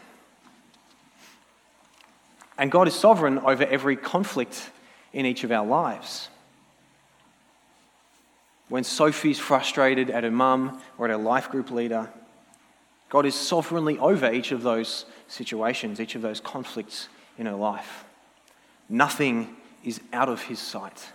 And 2.59 2.71
God 2.71 2.89
is 2.89 2.95
sovereign 2.95 3.39
over 3.39 3.65
every 3.65 3.97
conflict 3.97 4.71
in 5.13 5.25
each 5.25 5.45
of 5.45 5.53
our 5.53 5.65
lives. 5.65 6.29
When 8.69 8.85
Sophie's 8.85 9.39
frustrated 9.39 10.11
at 10.11 10.25
her 10.25 10.31
mum 10.31 10.83
or 10.99 11.07
at 11.07 11.11
her 11.11 11.17
life 11.17 11.49
group 11.51 11.71
leader, 11.71 12.11
God 13.09 13.25
is 13.25 13.35
sovereignly 13.35 13.99
over 13.99 14.31
each 14.31 14.53
of 14.53 14.63
those 14.63 15.07
situations, 15.29 16.01
each 16.01 16.15
of 16.15 16.21
those 16.21 16.41
conflicts 16.41 17.09
in 17.39 17.47
her 17.47 17.55
life. 17.55 18.05
Nothing 18.89 19.57
is 19.85 20.01
out 20.13 20.29
of 20.29 20.43
his 20.43 20.59
sight. 20.59 21.13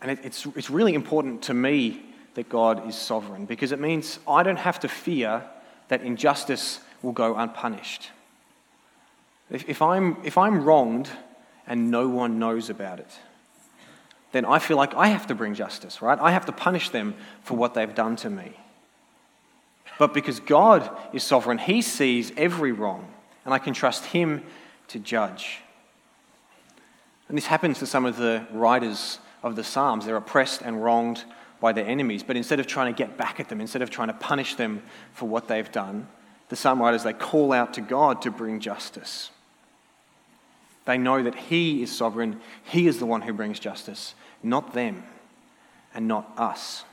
And 0.00 0.10
it, 0.10 0.20
it's, 0.22 0.46
it's 0.56 0.70
really 0.70 0.94
important 0.94 1.42
to 1.42 1.54
me 1.54 2.02
that 2.34 2.48
God 2.48 2.88
is 2.88 2.96
sovereign 2.96 3.46
because 3.46 3.72
it 3.72 3.80
means 3.80 4.18
I 4.28 4.42
don't 4.42 4.58
have 4.58 4.80
to 4.80 4.88
fear 4.88 5.42
that 5.88 6.02
injustice 6.02 6.80
will 7.02 7.12
go 7.12 7.36
unpunished. 7.36 8.10
If, 9.50 9.68
if, 9.68 9.82
I'm, 9.82 10.16
if 10.24 10.38
I'm 10.38 10.62
wronged 10.62 11.08
and 11.66 11.90
no 11.90 12.08
one 12.08 12.38
knows 12.38 12.70
about 12.70 13.00
it, 13.00 13.10
then 14.32 14.44
I 14.44 14.58
feel 14.58 14.76
like 14.76 14.94
I 14.94 15.08
have 15.08 15.26
to 15.28 15.34
bring 15.34 15.54
justice, 15.54 16.02
right? 16.02 16.18
I 16.20 16.32
have 16.32 16.46
to 16.46 16.52
punish 16.52 16.90
them 16.90 17.14
for 17.42 17.56
what 17.56 17.74
they've 17.74 17.94
done 17.94 18.16
to 18.16 18.30
me. 18.30 18.52
But 19.98 20.14
because 20.14 20.38
God 20.38 20.90
is 21.12 21.24
sovereign, 21.24 21.58
He 21.58 21.82
sees 21.82 22.30
every 22.36 22.72
wrong, 22.72 23.08
and 23.44 23.54
I 23.54 23.58
can 23.58 23.72
trust 23.72 24.04
Him 24.04 24.44
to 24.88 24.98
judge. 24.98 25.60
And 27.28 27.36
this 27.36 27.46
happens 27.46 27.78
to 27.78 27.86
some 27.86 28.04
of 28.04 28.16
the 28.16 28.46
writers 28.52 29.18
of 29.42 29.56
the 29.56 29.64
Psalms. 29.64 30.06
They're 30.06 30.16
oppressed 30.16 30.62
and 30.62 30.82
wronged 30.82 31.24
by 31.60 31.72
their 31.72 31.86
enemies, 31.86 32.22
but 32.22 32.36
instead 32.36 32.60
of 32.60 32.66
trying 32.66 32.92
to 32.92 32.96
get 32.96 33.16
back 33.16 33.40
at 33.40 33.48
them, 33.48 33.60
instead 33.60 33.82
of 33.82 33.90
trying 33.90 34.08
to 34.08 34.14
punish 34.14 34.54
them 34.54 34.82
for 35.12 35.28
what 35.28 35.48
they've 35.48 35.70
done, 35.72 36.08
the 36.48 36.56
Psalm 36.56 36.80
writers 36.80 37.02
they 37.02 37.12
call 37.12 37.52
out 37.52 37.74
to 37.74 37.80
God 37.80 38.22
to 38.22 38.30
bring 38.30 38.60
justice. 38.60 39.30
They 40.84 40.98
know 40.98 41.22
that 41.22 41.34
He 41.34 41.82
is 41.82 41.94
sovereign, 41.94 42.40
He 42.64 42.86
is 42.86 42.98
the 42.98 43.06
one 43.06 43.22
who 43.22 43.32
brings 43.32 43.58
justice, 43.58 44.14
not 44.42 44.72
them 44.72 45.04
and 45.94 46.08
not 46.08 46.30
us. 46.36 46.84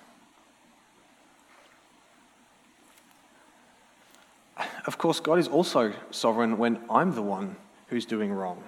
Of 4.86 4.98
course, 4.98 5.20
God 5.20 5.40
is 5.40 5.48
also 5.48 5.94
sovereign 6.12 6.58
when 6.58 6.80
I'm 6.90 7.14
the 7.14 7.22
one 7.22 7.56
who's 7.88 8.06
doing 8.06 8.32
wrong. 8.32 8.64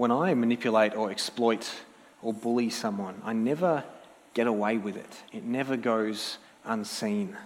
When 0.00 0.10
I 0.10 0.32
manipulate 0.32 0.96
or 0.96 1.10
exploit 1.10 1.70
or 2.22 2.32
bully 2.32 2.70
someone, 2.70 3.20
I 3.22 3.34
never 3.34 3.84
get 4.32 4.46
away 4.46 4.78
with 4.78 4.96
it, 4.96 5.14
it 5.30 5.44
never 5.44 5.76
goes 5.76 6.38
unseen. 6.64 7.36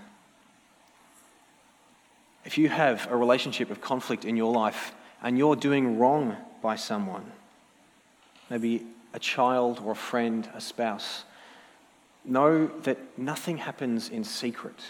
If 2.44 2.56
you 2.56 2.68
have 2.68 3.10
a 3.10 3.16
relationship 3.16 3.72
of 3.72 3.80
conflict 3.80 4.24
in 4.24 4.36
your 4.36 4.52
life 4.52 4.92
and 5.20 5.36
you're 5.36 5.56
doing 5.56 5.98
wrong 5.98 6.36
by 6.62 6.76
someone, 6.76 7.24
maybe 8.48 8.86
a 9.12 9.18
child 9.18 9.80
or 9.84 9.90
a 9.90 9.96
friend, 9.96 10.48
a 10.54 10.60
spouse, 10.60 11.24
know 12.24 12.68
that 12.84 13.18
nothing 13.18 13.56
happens 13.56 14.08
in 14.08 14.22
secret. 14.22 14.80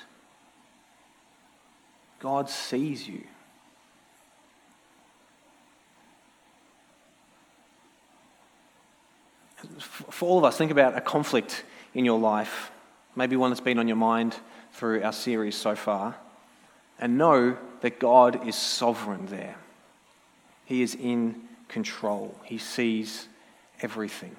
God 2.21 2.51
sees 2.51 3.09
you. 3.09 3.23
For 9.79 10.29
all 10.29 10.39
of 10.39 10.45
us, 10.45 10.57
think 10.57 10.71
about 10.71 10.97
a 10.97 11.01
conflict 11.01 11.65
in 11.95 12.05
your 12.05 12.19
life, 12.19 12.71
maybe 13.17 13.37
one 13.37 13.51
that's 13.51 13.61
been 13.61 13.79
on 13.79 13.89
your 13.89 13.97
mind 13.97 14.37
through 14.73 15.03
our 15.03 15.13
series 15.13 15.57
so 15.57 15.75
far, 15.75 16.17
and 16.99 17.19
know 17.19 17.57
that 17.81 17.99
God 17.99 18.47
is 18.47 18.57
sovereign 18.57 19.27
there. 19.27 19.57
He 20.65 20.83
is 20.83 20.95
in 20.95 21.43
control, 21.69 22.35
He 22.45 22.59
sees 22.59 23.29
everything. 23.81 24.37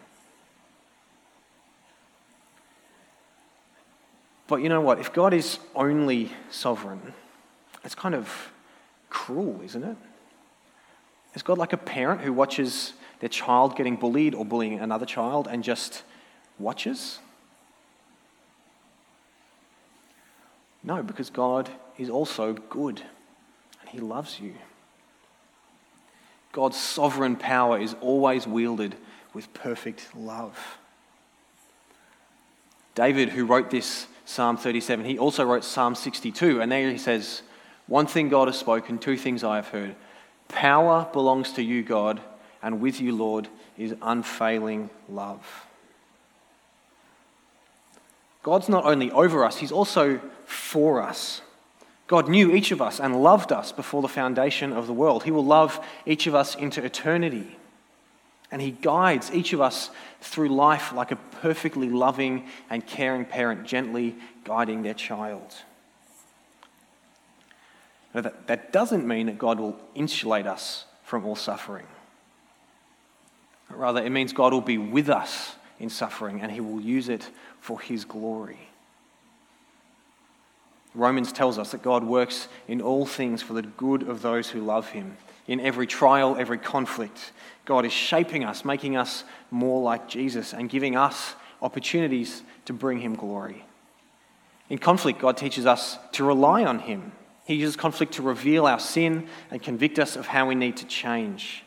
But 4.47 4.57
you 4.57 4.69
know 4.69 4.81
what? 4.81 4.99
If 4.99 5.11
God 5.11 5.33
is 5.33 5.59
only 5.75 6.31
sovereign, 6.51 7.13
it's 7.83 7.95
kind 7.95 8.13
of 8.13 8.51
cruel, 9.09 9.61
isn't 9.63 9.83
it? 9.83 9.97
Is 11.33 11.41
God 11.41 11.57
like 11.57 11.73
a 11.73 11.77
parent 11.77 12.21
who 12.21 12.31
watches 12.31 12.93
their 13.19 13.29
child 13.29 13.75
getting 13.75 13.95
bullied 13.95 14.35
or 14.35 14.45
bullying 14.45 14.79
another 14.79 15.05
child 15.05 15.47
and 15.49 15.63
just 15.63 16.03
watches? 16.59 17.19
No, 20.83 21.01
because 21.01 21.29
God 21.29 21.69
is 21.97 22.09
also 22.09 22.53
good 22.53 23.01
and 23.81 23.89
He 23.89 23.99
loves 23.99 24.39
you. 24.39 24.53
God's 26.51 26.77
sovereign 26.77 27.35
power 27.35 27.77
is 27.77 27.95
always 27.99 28.47
wielded 28.47 28.95
with 29.33 29.53
perfect 29.53 30.15
love. 30.15 30.77
David, 32.93 33.29
who 33.29 33.45
wrote 33.45 33.69
this 33.69 34.07
Psalm 34.23 34.55
37, 34.55 35.05
he 35.05 35.19
also 35.19 35.43
wrote 35.43 35.65
Psalm 35.65 35.93
62, 35.93 36.61
and 36.61 36.71
there 36.71 36.89
he 36.89 36.97
says, 36.97 37.41
one 37.87 38.07
thing 38.07 38.29
God 38.29 38.47
has 38.47 38.57
spoken, 38.57 38.97
two 38.97 39.17
things 39.17 39.43
I 39.43 39.57
have 39.57 39.67
heard. 39.67 39.95
Power 40.47 41.07
belongs 41.11 41.51
to 41.53 41.61
you, 41.61 41.83
God, 41.83 42.21
and 42.65 42.81
with 42.81 42.99
you, 42.99 43.15
Lord, 43.15 43.47
is 43.77 43.93
unfailing 44.01 44.89
love. 45.07 45.67
God's 48.41 48.67
not 48.67 48.85
only 48.85 49.11
over 49.11 49.45
us, 49.45 49.57
He's 49.57 49.71
also 49.71 50.19
for 50.47 50.99
us. 50.99 51.43
God 52.07 52.27
knew 52.27 52.51
each 52.51 52.71
of 52.71 52.81
us 52.81 52.99
and 52.99 53.21
loved 53.21 53.51
us 53.51 53.71
before 53.71 54.01
the 54.01 54.07
foundation 54.07 54.73
of 54.73 54.87
the 54.87 54.93
world. 54.93 55.23
He 55.23 55.31
will 55.31 55.45
love 55.45 55.79
each 56.07 56.25
of 56.25 56.33
us 56.33 56.55
into 56.55 56.83
eternity. 56.83 57.55
And 58.51 58.63
He 58.63 58.71
guides 58.71 59.31
each 59.31 59.53
of 59.53 59.61
us 59.61 59.91
through 60.21 60.49
life 60.49 60.91
like 60.91 61.11
a 61.11 61.17
perfectly 61.17 61.91
loving 61.91 62.47
and 62.71 62.85
caring 62.85 63.25
parent, 63.25 63.67
gently 63.67 64.15
guiding 64.43 64.81
their 64.81 64.95
child. 64.95 65.53
Now, 68.15 68.21
that, 68.21 68.47
that 68.47 68.73
doesn't 68.73 69.07
mean 69.07 69.27
that 69.27 69.37
God 69.37 69.59
will 69.59 69.79
insulate 69.93 70.47
us 70.47 70.85
from 71.03 71.25
all 71.27 71.35
suffering. 71.35 71.85
Rather, 73.69 74.03
it 74.03 74.11
means 74.11 74.33
God 74.33 74.53
will 74.53 74.61
be 74.61 74.77
with 74.77 75.09
us 75.09 75.55
in 75.79 75.89
suffering 75.89 76.41
and 76.41 76.51
he 76.51 76.61
will 76.61 76.81
use 76.81 77.09
it 77.09 77.29
for 77.59 77.79
his 77.79 78.05
glory. 78.05 78.69
Romans 80.93 81.33
tells 81.33 81.57
us 81.57 81.71
that 81.71 81.81
God 81.81 82.03
works 82.03 82.47
in 82.67 82.81
all 82.81 83.05
things 83.05 83.41
for 83.41 83.53
the 83.53 83.63
good 83.63 84.03
of 84.03 84.21
those 84.21 84.49
who 84.49 84.61
love 84.61 84.89
him. 84.91 85.17
In 85.47 85.59
every 85.59 85.87
trial, 85.87 86.37
every 86.39 86.57
conflict, 86.57 87.33
God 87.65 87.85
is 87.85 87.91
shaping 87.91 88.45
us, 88.45 88.63
making 88.63 88.95
us 88.95 89.25
more 89.51 89.81
like 89.81 90.07
Jesus, 90.07 90.53
and 90.53 90.69
giving 90.69 90.95
us 90.95 91.35
opportunities 91.61 92.43
to 92.65 92.73
bring 92.73 92.99
him 92.99 93.15
glory. 93.15 93.65
In 94.69 94.77
conflict, 94.77 95.19
God 95.19 95.35
teaches 95.35 95.65
us 95.65 95.99
to 96.13 96.23
rely 96.23 96.63
on 96.63 96.79
him 96.79 97.11
he 97.45 97.53
uses 97.53 97.75
conflict 97.75 98.13
to 98.15 98.23
reveal 98.23 98.65
our 98.65 98.79
sin 98.79 99.27
and 99.51 99.61
convict 99.61 99.99
us 99.99 100.15
of 100.15 100.25
how 100.25 100.47
we 100.47 100.55
need 100.55 100.77
to 100.77 100.85
change. 100.85 101.63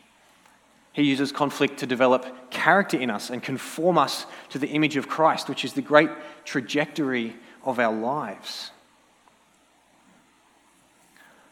He 0.93 1.03
uses 1.03 1.31
conflict 1.31 1.79
to 1.79 1.85
develop 1.85 2.49
character 2.49 2.97
in 2.97 3.09
us 3.09 3.29
and 3.29 3.41
conform 3.41 3.97
us 3.97 4.25
to 4.49 4.59
the 4.59 4.69
image 4.69 4.97
of 4.97 5.07
Christ, 5.07 5.47
which 5.47 5.63
is 5.63 5.73
the 5.73 5.81
great 5.81 6.09
trajectory 6.45 7.35
of 7.63 7.79
our 7.79 7.93
lives. 7.93 8.71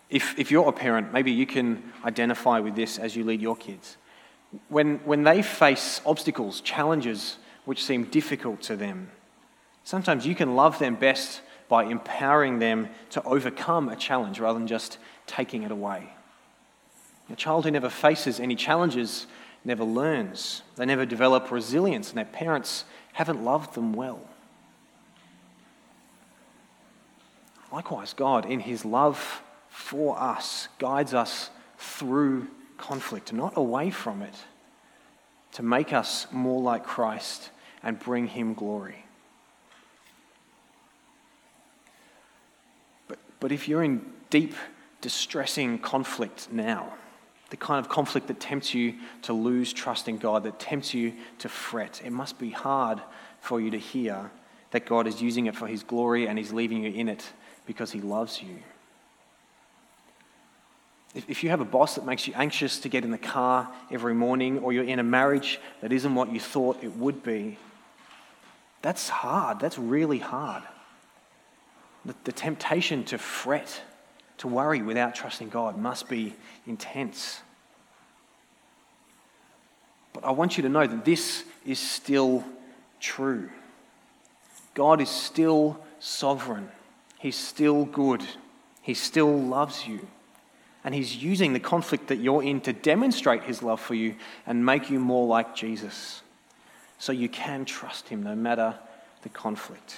If, 0.09 0.37
if 0.39 0.51
you're 0.51 0.67
a 0.67 0.71
parent, 0.71 1.11
maybe 1.13 1.31
you 1.31 1.45
can 1.45 1.83
identify 2.05 2.59
with 2.59 2.75
this 2.75 2.97
as 2.97 3.15
you 3.15 3.23
lead 3.23 3.41
your 3.41 3.55
kids. 3.55 3.97
When, 4.69 4.99
when 4.99 5.23
they 5.23 5.41
face 5.41 6.01
obstacles, 6.05 6.61
challenges 6.61 7.37
which 7.65 7.83
seem 7.83 8.05
difficult 8.05 8.61
to 8.63 8.77
them, 8.77 9.11
sometimes 9.83 10.25
you 10.25 10.33
can 10.33 10.55
love 10.55 10.79
them 10.79 10.95
best 10.95 11.41
by 11.67 11.83
empowering 11.83 12.59
them 12.59 12.87
to 13.09 13.21
overcome 13.23 13.89
a 13.89 13.95
challenge 13.97 14.39
rather 14.39 14.57
than 14.57 14.67
just 14.67 14.97
taking 15.25 15.63
it 15.63 15.71
away. 15.71 16.13
A 17.29 17.35
child 17.35 17.65
who 17.65 17.71
never 17.71 17.89
faces 17.89 18.39
any 18.39 18.55
challenges 18.55 19.27
never 19.65 19.83
learns. 19.83 20.61
They 20.75 20.85
never 20.85 21.05
develop 21.05 21.51
resilience, 21.51 22.09
and 22.09 22.17
their 22.17 22.25
parents 22.25 22.85
haven't 23.13 23.43
loved 23.43 23.73
them 23.73 23.93
well. 23.93 24.19
Likewise, 27.71 28.13
God, 28.13 28.45
in 28.45 28.61
His 28.61 28.85
love 28.85 29.41
for 29.69 30.17
us, 30.17 30.69
guides 30.79 31.13
us 31.13 31.49
through 31.77 32.47
conflict, 32.77 33.33
not 33.33 33.57
away 33.57 33.89
from 33.89 34.21
it, 34.21 34.33
to 35.53 35.63
make 35.63 35.91
us 35.91 36.27
more 36.31 36.61
like 36.61 36.85
Christ 36.85 37.49
and 37.83 37.99
bring 37.99 38.27
Him 38.27 38.53
glory. 38.53 39.03
But 43.07 43.19
but 43.39 43.51
if 43.51 43.67
you're 43.67 43.83
in 43.83 44.05
deep, 44.29 44.55
distressing 45.01 45.79
conflict 45.79 46.49
now, 46.51 46.93
the 47.49 47.57
kind 47.57 47.79
of 47.79 47.89
conflict 47.89 48.27
that 48.27 48.39
tempts 48.39 48.73
you 48.73 48.95
to 49.23 49.33
lose 49.33 49.71
trust 49.73 50.07
in 50.07 50.17
God, 50.17 50.43
that 50.43 50.59
tempts 50.59 50.93
you 50.93 51.13
to 51.39 51.49
fret, 51.49 52.01
it 52.03 52.11
must 52.11 52.37
be 52.39 52.49
hard 52.49 53.01
for 53.39 53.61
you 53.61 53.71
to 53.71 53.77
hear 53.77 54.31
that 54.71 54.85
God 54.85 55.07
is 55.07 55.21
using 55.21 55.45
it 55.45 55.55
for 55.55 55.67
His 55.67 55.83
glory 55.83 56.27
and 56.27 56.37
He's 56.37 56.51
leaving 56.51 56.83
you 56.83 56.91
in 56.91 57.07
it 57.07 57.25
because 57.65 57.91
He 57.91 58.01
loves 58.01 58.41
you. 58.41 58.57
If, 61.15 61.43
you 61.43 61.49
have 61.49 61.61
a 61.61 61.65
boss 61.65 61.95
that 61.95 62.05
makes 62.05 62.27
you 62.27 62.33
anxious 62.35 62.79
to 62.79 62.89
get 62.89 63.03
in 63.03 63.11
the 63.11 63.17
car 63.17 63.71
every 63.89 64.13
morning, 64.13 64.59
or 64.59 64.71
you're 64.71 64.83
in 64.83 64.99
a 64.99 65.03
marriage 65.03 65.59
that 65.81 65.91
isn't 65.91 66.13
what 66.13 66.31
you 66.31 66.39
thought 66.39 66.83
it 66.83 66.95
would 66.95 67.23
be, 67.23 67.57
that's 68.83 69.09
hard. 69.09 69.59
That's 69.59 69.79
really 69.79 70.19
hard 70.19 70.63
the, 72.23 72.31
temptation 72.31 73.03
to 73.05 73.17
fret, 73.17 73.81
to 74.37 74.47
worry 74.47 74.81
without 74.81 75.15
trusting 75.15 75.49
God 75.49 75.77
must 75.77 76.09
be 76.09 76.35
intense. 76.65 77.41
But 80.13 80.23
I 80.23 80.31
want 80.31 80.57
you 80.57 80.63
to 80.63 80.69
know 80.69 80.85
that 80.85 81.05
this 81.05 81.43
is 81.65 81.79
still 81.79 82.43
true. 82.99 83.49
God 84.73 85.01
is 85.01 85.09
still 85.09 85.79
sovereign, 85.99 86.69
He's 87.19 87.35
still 87.35 87.85
good, 87.85 88.23
He 88.81 88.93
still 88.93 89.35
loves 89.37 89.87
you. 89.87 90.07
And 90.83 90.95
He's 90.95 91.15
using 91.15 91.53
the 91.53 91.59
conflict 91.59 92.07
that 92.07 92.17
you're 92.17 92.43
in 92.43 92.61
to 92.61 92.73
demonstrate 92.73 93.43
His 93.43 93.61
love 93.61 93.81
for 93.81 93.95
you 93.95 94.15
and 94.45 94.65
make 94.65 94.89
you 94.89 94.99
more 94.99 95.27
like 95.27 95.55
Jesus. 95.55 96.21
So 96.99 97.11
you 97.11 97.27
can 97.27 97.65
trust 97.65 98.07
Him 98.09 98.23
no 98.23 98.35
matter 98.35 98.75
the 99.23 99.29
conflict. 99.29 99.95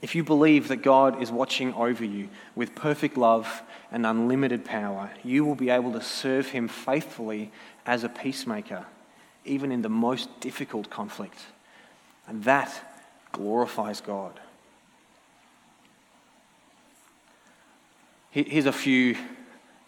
If 0.00 0.14
you 0.14 0.22
believe 0.22 0.68
that 0.68 0.82
God 0.82 1.20
is 1.20 1.32
watching 1.32 1.74
over 1.74 2.04
you 2.04 2.28
with 2.54 2.74
perfect 2.74 3.16
love 3.16 3.62
and 3.90 4.06
unlimited 4.06 4.64
power, 4.64 5.10
you 5.24 5.44
will 5.44 5.56
be 5.56 5.70
able 5.70 5.92
to 5.92 6.00
serve 6.00 6.48
Him 6.48 6.68
faithfully 6.68 7.50
as 7.84 8.04
a 8.04 8.08
peacemaker, 8.08 8.86
even 9.44 9.72
in 9.72 9.82
the 9.82 9.88
most 9.88 10.40
difficult 10.40 10.88
conflict. 10.88 11.38
And 12.28 12.44
that 12.44 12.72
glorifies 13.32 14.00
God. 14.00 14.38
Here's 18.30 18.66
a 18.66 18.72
few 18.72 19.16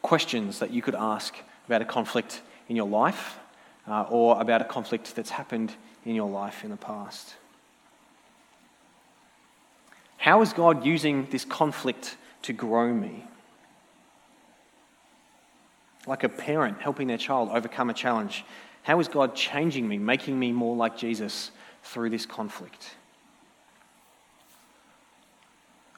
questions 0.03 0.59
that 0.59 0.71
you 0.71 0.83
could 0.83 0.95
ask 0.95 1.35
about 1.67 1.83
a 1.83 1.85
conflict 1.85 2.41
in 2.69 2.75
your 2.75 2.89
life 2.89 3.39
uh, 3.87 4.07
or 4.09 4.41
about 4.41 4.61
a 4.63 4.65
conflict 4.65 5.15
that's 5.15 5.31
happened 5.31 5.75
in 6.05 6.15
your 6.17 6.29
life 6.29 6.65
in 6.65 6.71
the 6.71 6.77
past. 6.77 7.35
How 10.21 10.43
is 10.43 10.53
God 10.53 10.85
using 10.85 11.27
this 11.31 11.47
conflict 11.47 12.19
to 12.43 12.53
grow 12.53 12.93
me? 12.93 13.25
Like 16.07 16.25
a 16.25 16.29
parent 16.29 16.79
helping 16.83 17.09
their 17.09 17.17
child 17.17 17.49
overcome 17.51 17.89
a 17.89 17.95
challenge. 17.95 18.45
How 18.83 19.01
is 19.01 19.09
God 19.09 19.35
changing 19.35 19.89
me, 19.89 19.97
making 19.97 20.39
me 20.39 20.53
more 20.53 20.77
like 20.77 20.99
Jesus 20.99 21.51
through 21.83 22.11
this 22.11 22.27
conflict? 22.27 22.97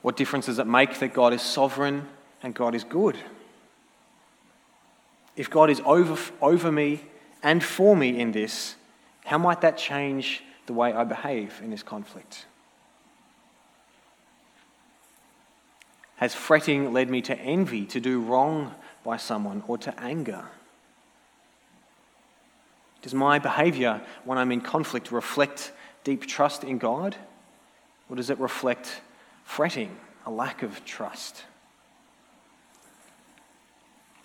What 0.02 0.16
difference 0.16 0.46
does 0.46 0.60
it 0.60 0.68
make 0.68 1.00
that 1.00 1.14
God 1.14 1.32
is 1.32 1.42
sovereign 1.42 2.06
and 2.44 2.54
God 2.54 2.76
is 2.76 2.84
good? 2.84 3.18
If 5.34 5.50
God 5.50 5.68
is 5.68 5.82
over, 5.84 6.16
over 6.40 6.70
me 6.70 7.00
and 7.42 7.62
for 7.62 7.96
me 7.96 8.20
in 8.20 8.30
this, 8.30 8.76
how 9.24 9.38
might 9.38 9.62
that 9.62 9.76
change 9.76 10.44
the 10.66 10.74
way 10.74 10.92
I 10.92 11.02
behave 11.02 11.60
in 11.60 11.70
this 11.70 11.82
conflict? 11.82 12.46
Has 16.22 16.36
fretting 16.36 16.92
led 16.92 17.10
me 17.10 17.20
to 17.22 17.36
envy, 17.36 17.84
to 17.86 17.98
do 17.98 18.20
wrong 18.20 18.76
by 19.02 19.16
someone, 19.16 19.64
or 19.66 19.76
to 19.78 20.00
anger? 20.00 20.44
Does 23.02 23.12
my 23.12 23.40
behavior 23.40 24.00
when 24.24 24.38
I'm 24.38 24.52
in 24.52 24.60
conflict 24.60 25.10
reflect 25.10 25.72
deep 26.04 26.24
trust 26.28 26.62
in 26.62 26.78
God? 26.78 27.16
Or 28.08 28.14
does 28.14 28.30
it 28.30 28.38
reflect 28.38 29.00
fretting, 29.42 29.96
a 30.24 30.30
lack 30.30 30.62
of 30.62 30.84
trust? 30.84 31.42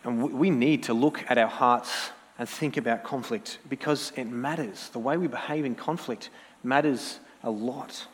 And 0.04 0.22
we 0.22 0.52
need 0.52 0.84
to 0.84 0.94
look 0.94 1.26
at 1.28 1.40
our 1.40 1.50
hearts 1.50 2.12
and 2.38 2.48
think 2.48 2.78
about 2.78 3.04
conflict 3.04 3.58
because 3.68 4.14
it 4.16 4.26
matters. 4.26 4.90
The 4.90 5.00
way 5.00 5.18
we 5.18 5.26
behave 5.26 5.66
in 5.66 5.74
conflict 5.74 6.30
matters 6.64 7.20
a 7.42 7.50
lot. 7.50 8.06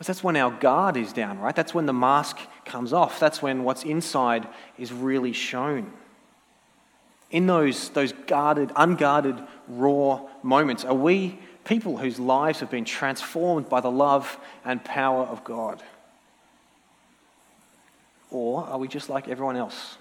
Because 0.00 0.16
that's 0.16 0.24
when 0.24 0.36
our 0.36 0.50
guard 0.50 0.96
is 0.96 1.12
down, 1.12 1.38
right? 1.40 1.54
That's 1.54 1.74
when 1.74 1.84
the 1.84 1.92
mask 1.92 2.38
comes 2.64 2.94
off. 2.94 3.20
That's 3.20 3.42
when 3.42 3.64
what's 3.64 3.82
inside 3.82 4.48
is 4.78 4.94
really 4.94 5.34
shown. 5.34 5.92
In 7.30 7.46
those, 7.46 7.90
those 7.90 8.12
guarded, 8.12 8.72
unguarded, 8.76 9.36
raw 9.68 10.22
moments, 10.42 10.86
are 10.86 10.94
we 10.94 11.38
people 11.66 11.98
whose 11.98 12.18
lives 12.18 12.60
have 12.60 12.70
been 12.70 12.86
transformed 12.86 13.68
by 13.68 13.82
the 13.82 13.90
love 13.90 14.38
and 14.64 14.82
power 14.82 15.24
of 15.24 15.44
God? 15.44 15.82
Or 18.30 18.64
are 18.64 18.78
we 18.78 18.88
just 18.88 19.10
like 19.10 19.28
everyone 19.28 19.56
else, 19.56 19.98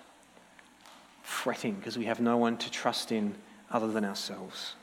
fretting 1.24 1.74
because 1.74 1.98
we 1.98 2.06
have 2.06 2.22
no 2.22 2.38
one 2.38 2.56
to 2.60 2.72
trust 2.72 3.12
in 3.12 3.36
other 3.70 3.92
than 3.92 4.06
ourselves? 4.06 4.76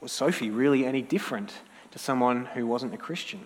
Was 0.00 0.12
Sophie 0.12 0.50
really 0.50 0.86
any 0.86 1.02
different 1.02 1.54
to 1.94 2.00
someone 2.00 2.46
who 2.46 2.66
wasn't 2.66 2.92
a 2.92 2.96
Christian. 2.96 3.40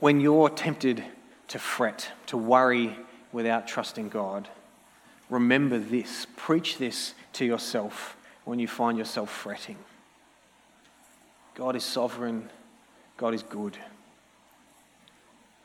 When 0.00 0.18
you're 0.18 0.48
tempted 0.48 1.04
to 1.46 1.60
fret, 1.60 2.10
to 2.26 2.36
worry 2.36 2.98
without 3.30 3.68
trusting 3.68 4.08
God, 4.08 4.48
remember 5.30 5.78
this. 5.78 6.26
Preach 6.34 6.78
this 6.78 7.14
to 7.34 7.44
yourself 7.44 8.16
when 8.44 8.58
you 8.58 8.66
find 8.66 8.98
yourself 8.98 9.30
fretting. 9.30 9.78
God 11.54 11.76
is 11.76 11.84
sovereign, 11.84 12.50
God 13.16 13.32
is 13.32 13.44
good. 13.44 13.78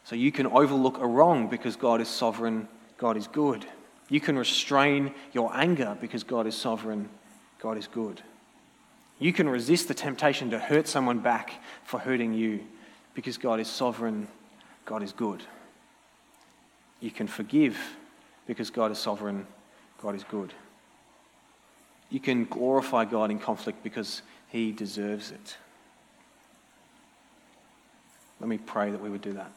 So 0.04 0.16
you 0.16 0.32
can 0.32 0.46
overlook 0.46 1.00
a 1.00 1.08
wrong 1.08 1.48
because 1.48 1.76
God 1.76 2.00
is 2.00 2.10
sovereign, 2.10 2.68
God 3.00 3.18
is 3.18 3.26
good. 3.26 3.66
You 4.08 4.20
can 4.20 4.38
restrain 4.38 5.16
your 5.34 5.50
anger 5.56 5.98
because 6.00 6.24
God 6.24 6.46
is 6.46 6.56
sovereign, 6.56 7.10
God 7.60 7.78
is 7.78 7.88
good. 7.88 8.22
You 9.20 9.34
can 9.34 9.50
resist 9.50 9.88
the 9.88 9.94
temptation 9.94 10.52
to 10.52 10.60
hurt 10.60 10.88
someone 10.88 11.20
back 11.20 11.54
for 11.84 12.00
hurting 12.00 12.34
you 12.34 12.64
because 13.16 13.38
God 13.38 13.60
is 13.60 13.68
sovereign, 13.68 14.28
God 14.86 15.02
is 15.02 15.12
good. 15.12 15.42
You 17.00 17.10
can 17.10 17.28
forgive 17.28 17.78
because 18.46 18.70
God 18.70 18.92
is 18.92 19.00
sovereign, 19.00 19.48
God 20.02 20.16
is 20.16 20.24
good. 20.24 20.54
You 22.10 22.20
can 22.20 22.46
glorify 22.46 23.06
God 23.06 23.32
in 23.32 23.40
conflict 23.40 23.84
because 23.84 24.22
he 24.50 24.72
deserves 24.72 25.32
it. 25.32 25.58
Let 28.40 28.48
me 28.48 28.60
pray 28.60 28.92
that 28.92 29.02
we 29.02 29.10
would 29.10 29.22
do 29.22 29.34
that. 29.34 29.52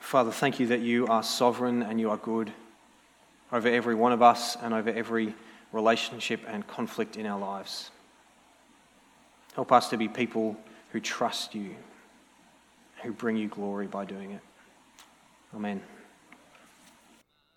Father, 0.00 0.30
thank 0.30 0.58
you 0.58 0.66
that 0.68 0.80
you 0.80 1.06
are 1.06 1.22
sovereign 1.22 1.82
and 1.82 2.00
you 2.00 2.10
are 2.10 2.16
good 2.16 2.52
over 3.52 3.68
every 3.68 3.94
one 3.94 4.12
of 4.12 4.22
us 4.22 4.56
and 4.56 4.72
over 4.72 4.90
every 4.90 5.34
relationship 5.72 6.40
and 6.48 6.66
conflict 6.66 7.16
in 7.16 7.26
our 7.26 7.38
lives. 7.38 7.90
Help 9.54 9.70
us 9.70 9.90
to 9.90 9.96
be 9.96 10.08
people 10.08 10.56
who 10.90 11.00
trust 11.00 11.54
you, 11.54 11.74
who 13.02 13.12
bring 13.12 13.36
you 13.36 13.48
glory 13.48 13.86
by 13.86 14.04
doing 14.04 14.32
it. 14.32 14.40
Amen. 15.54 15.82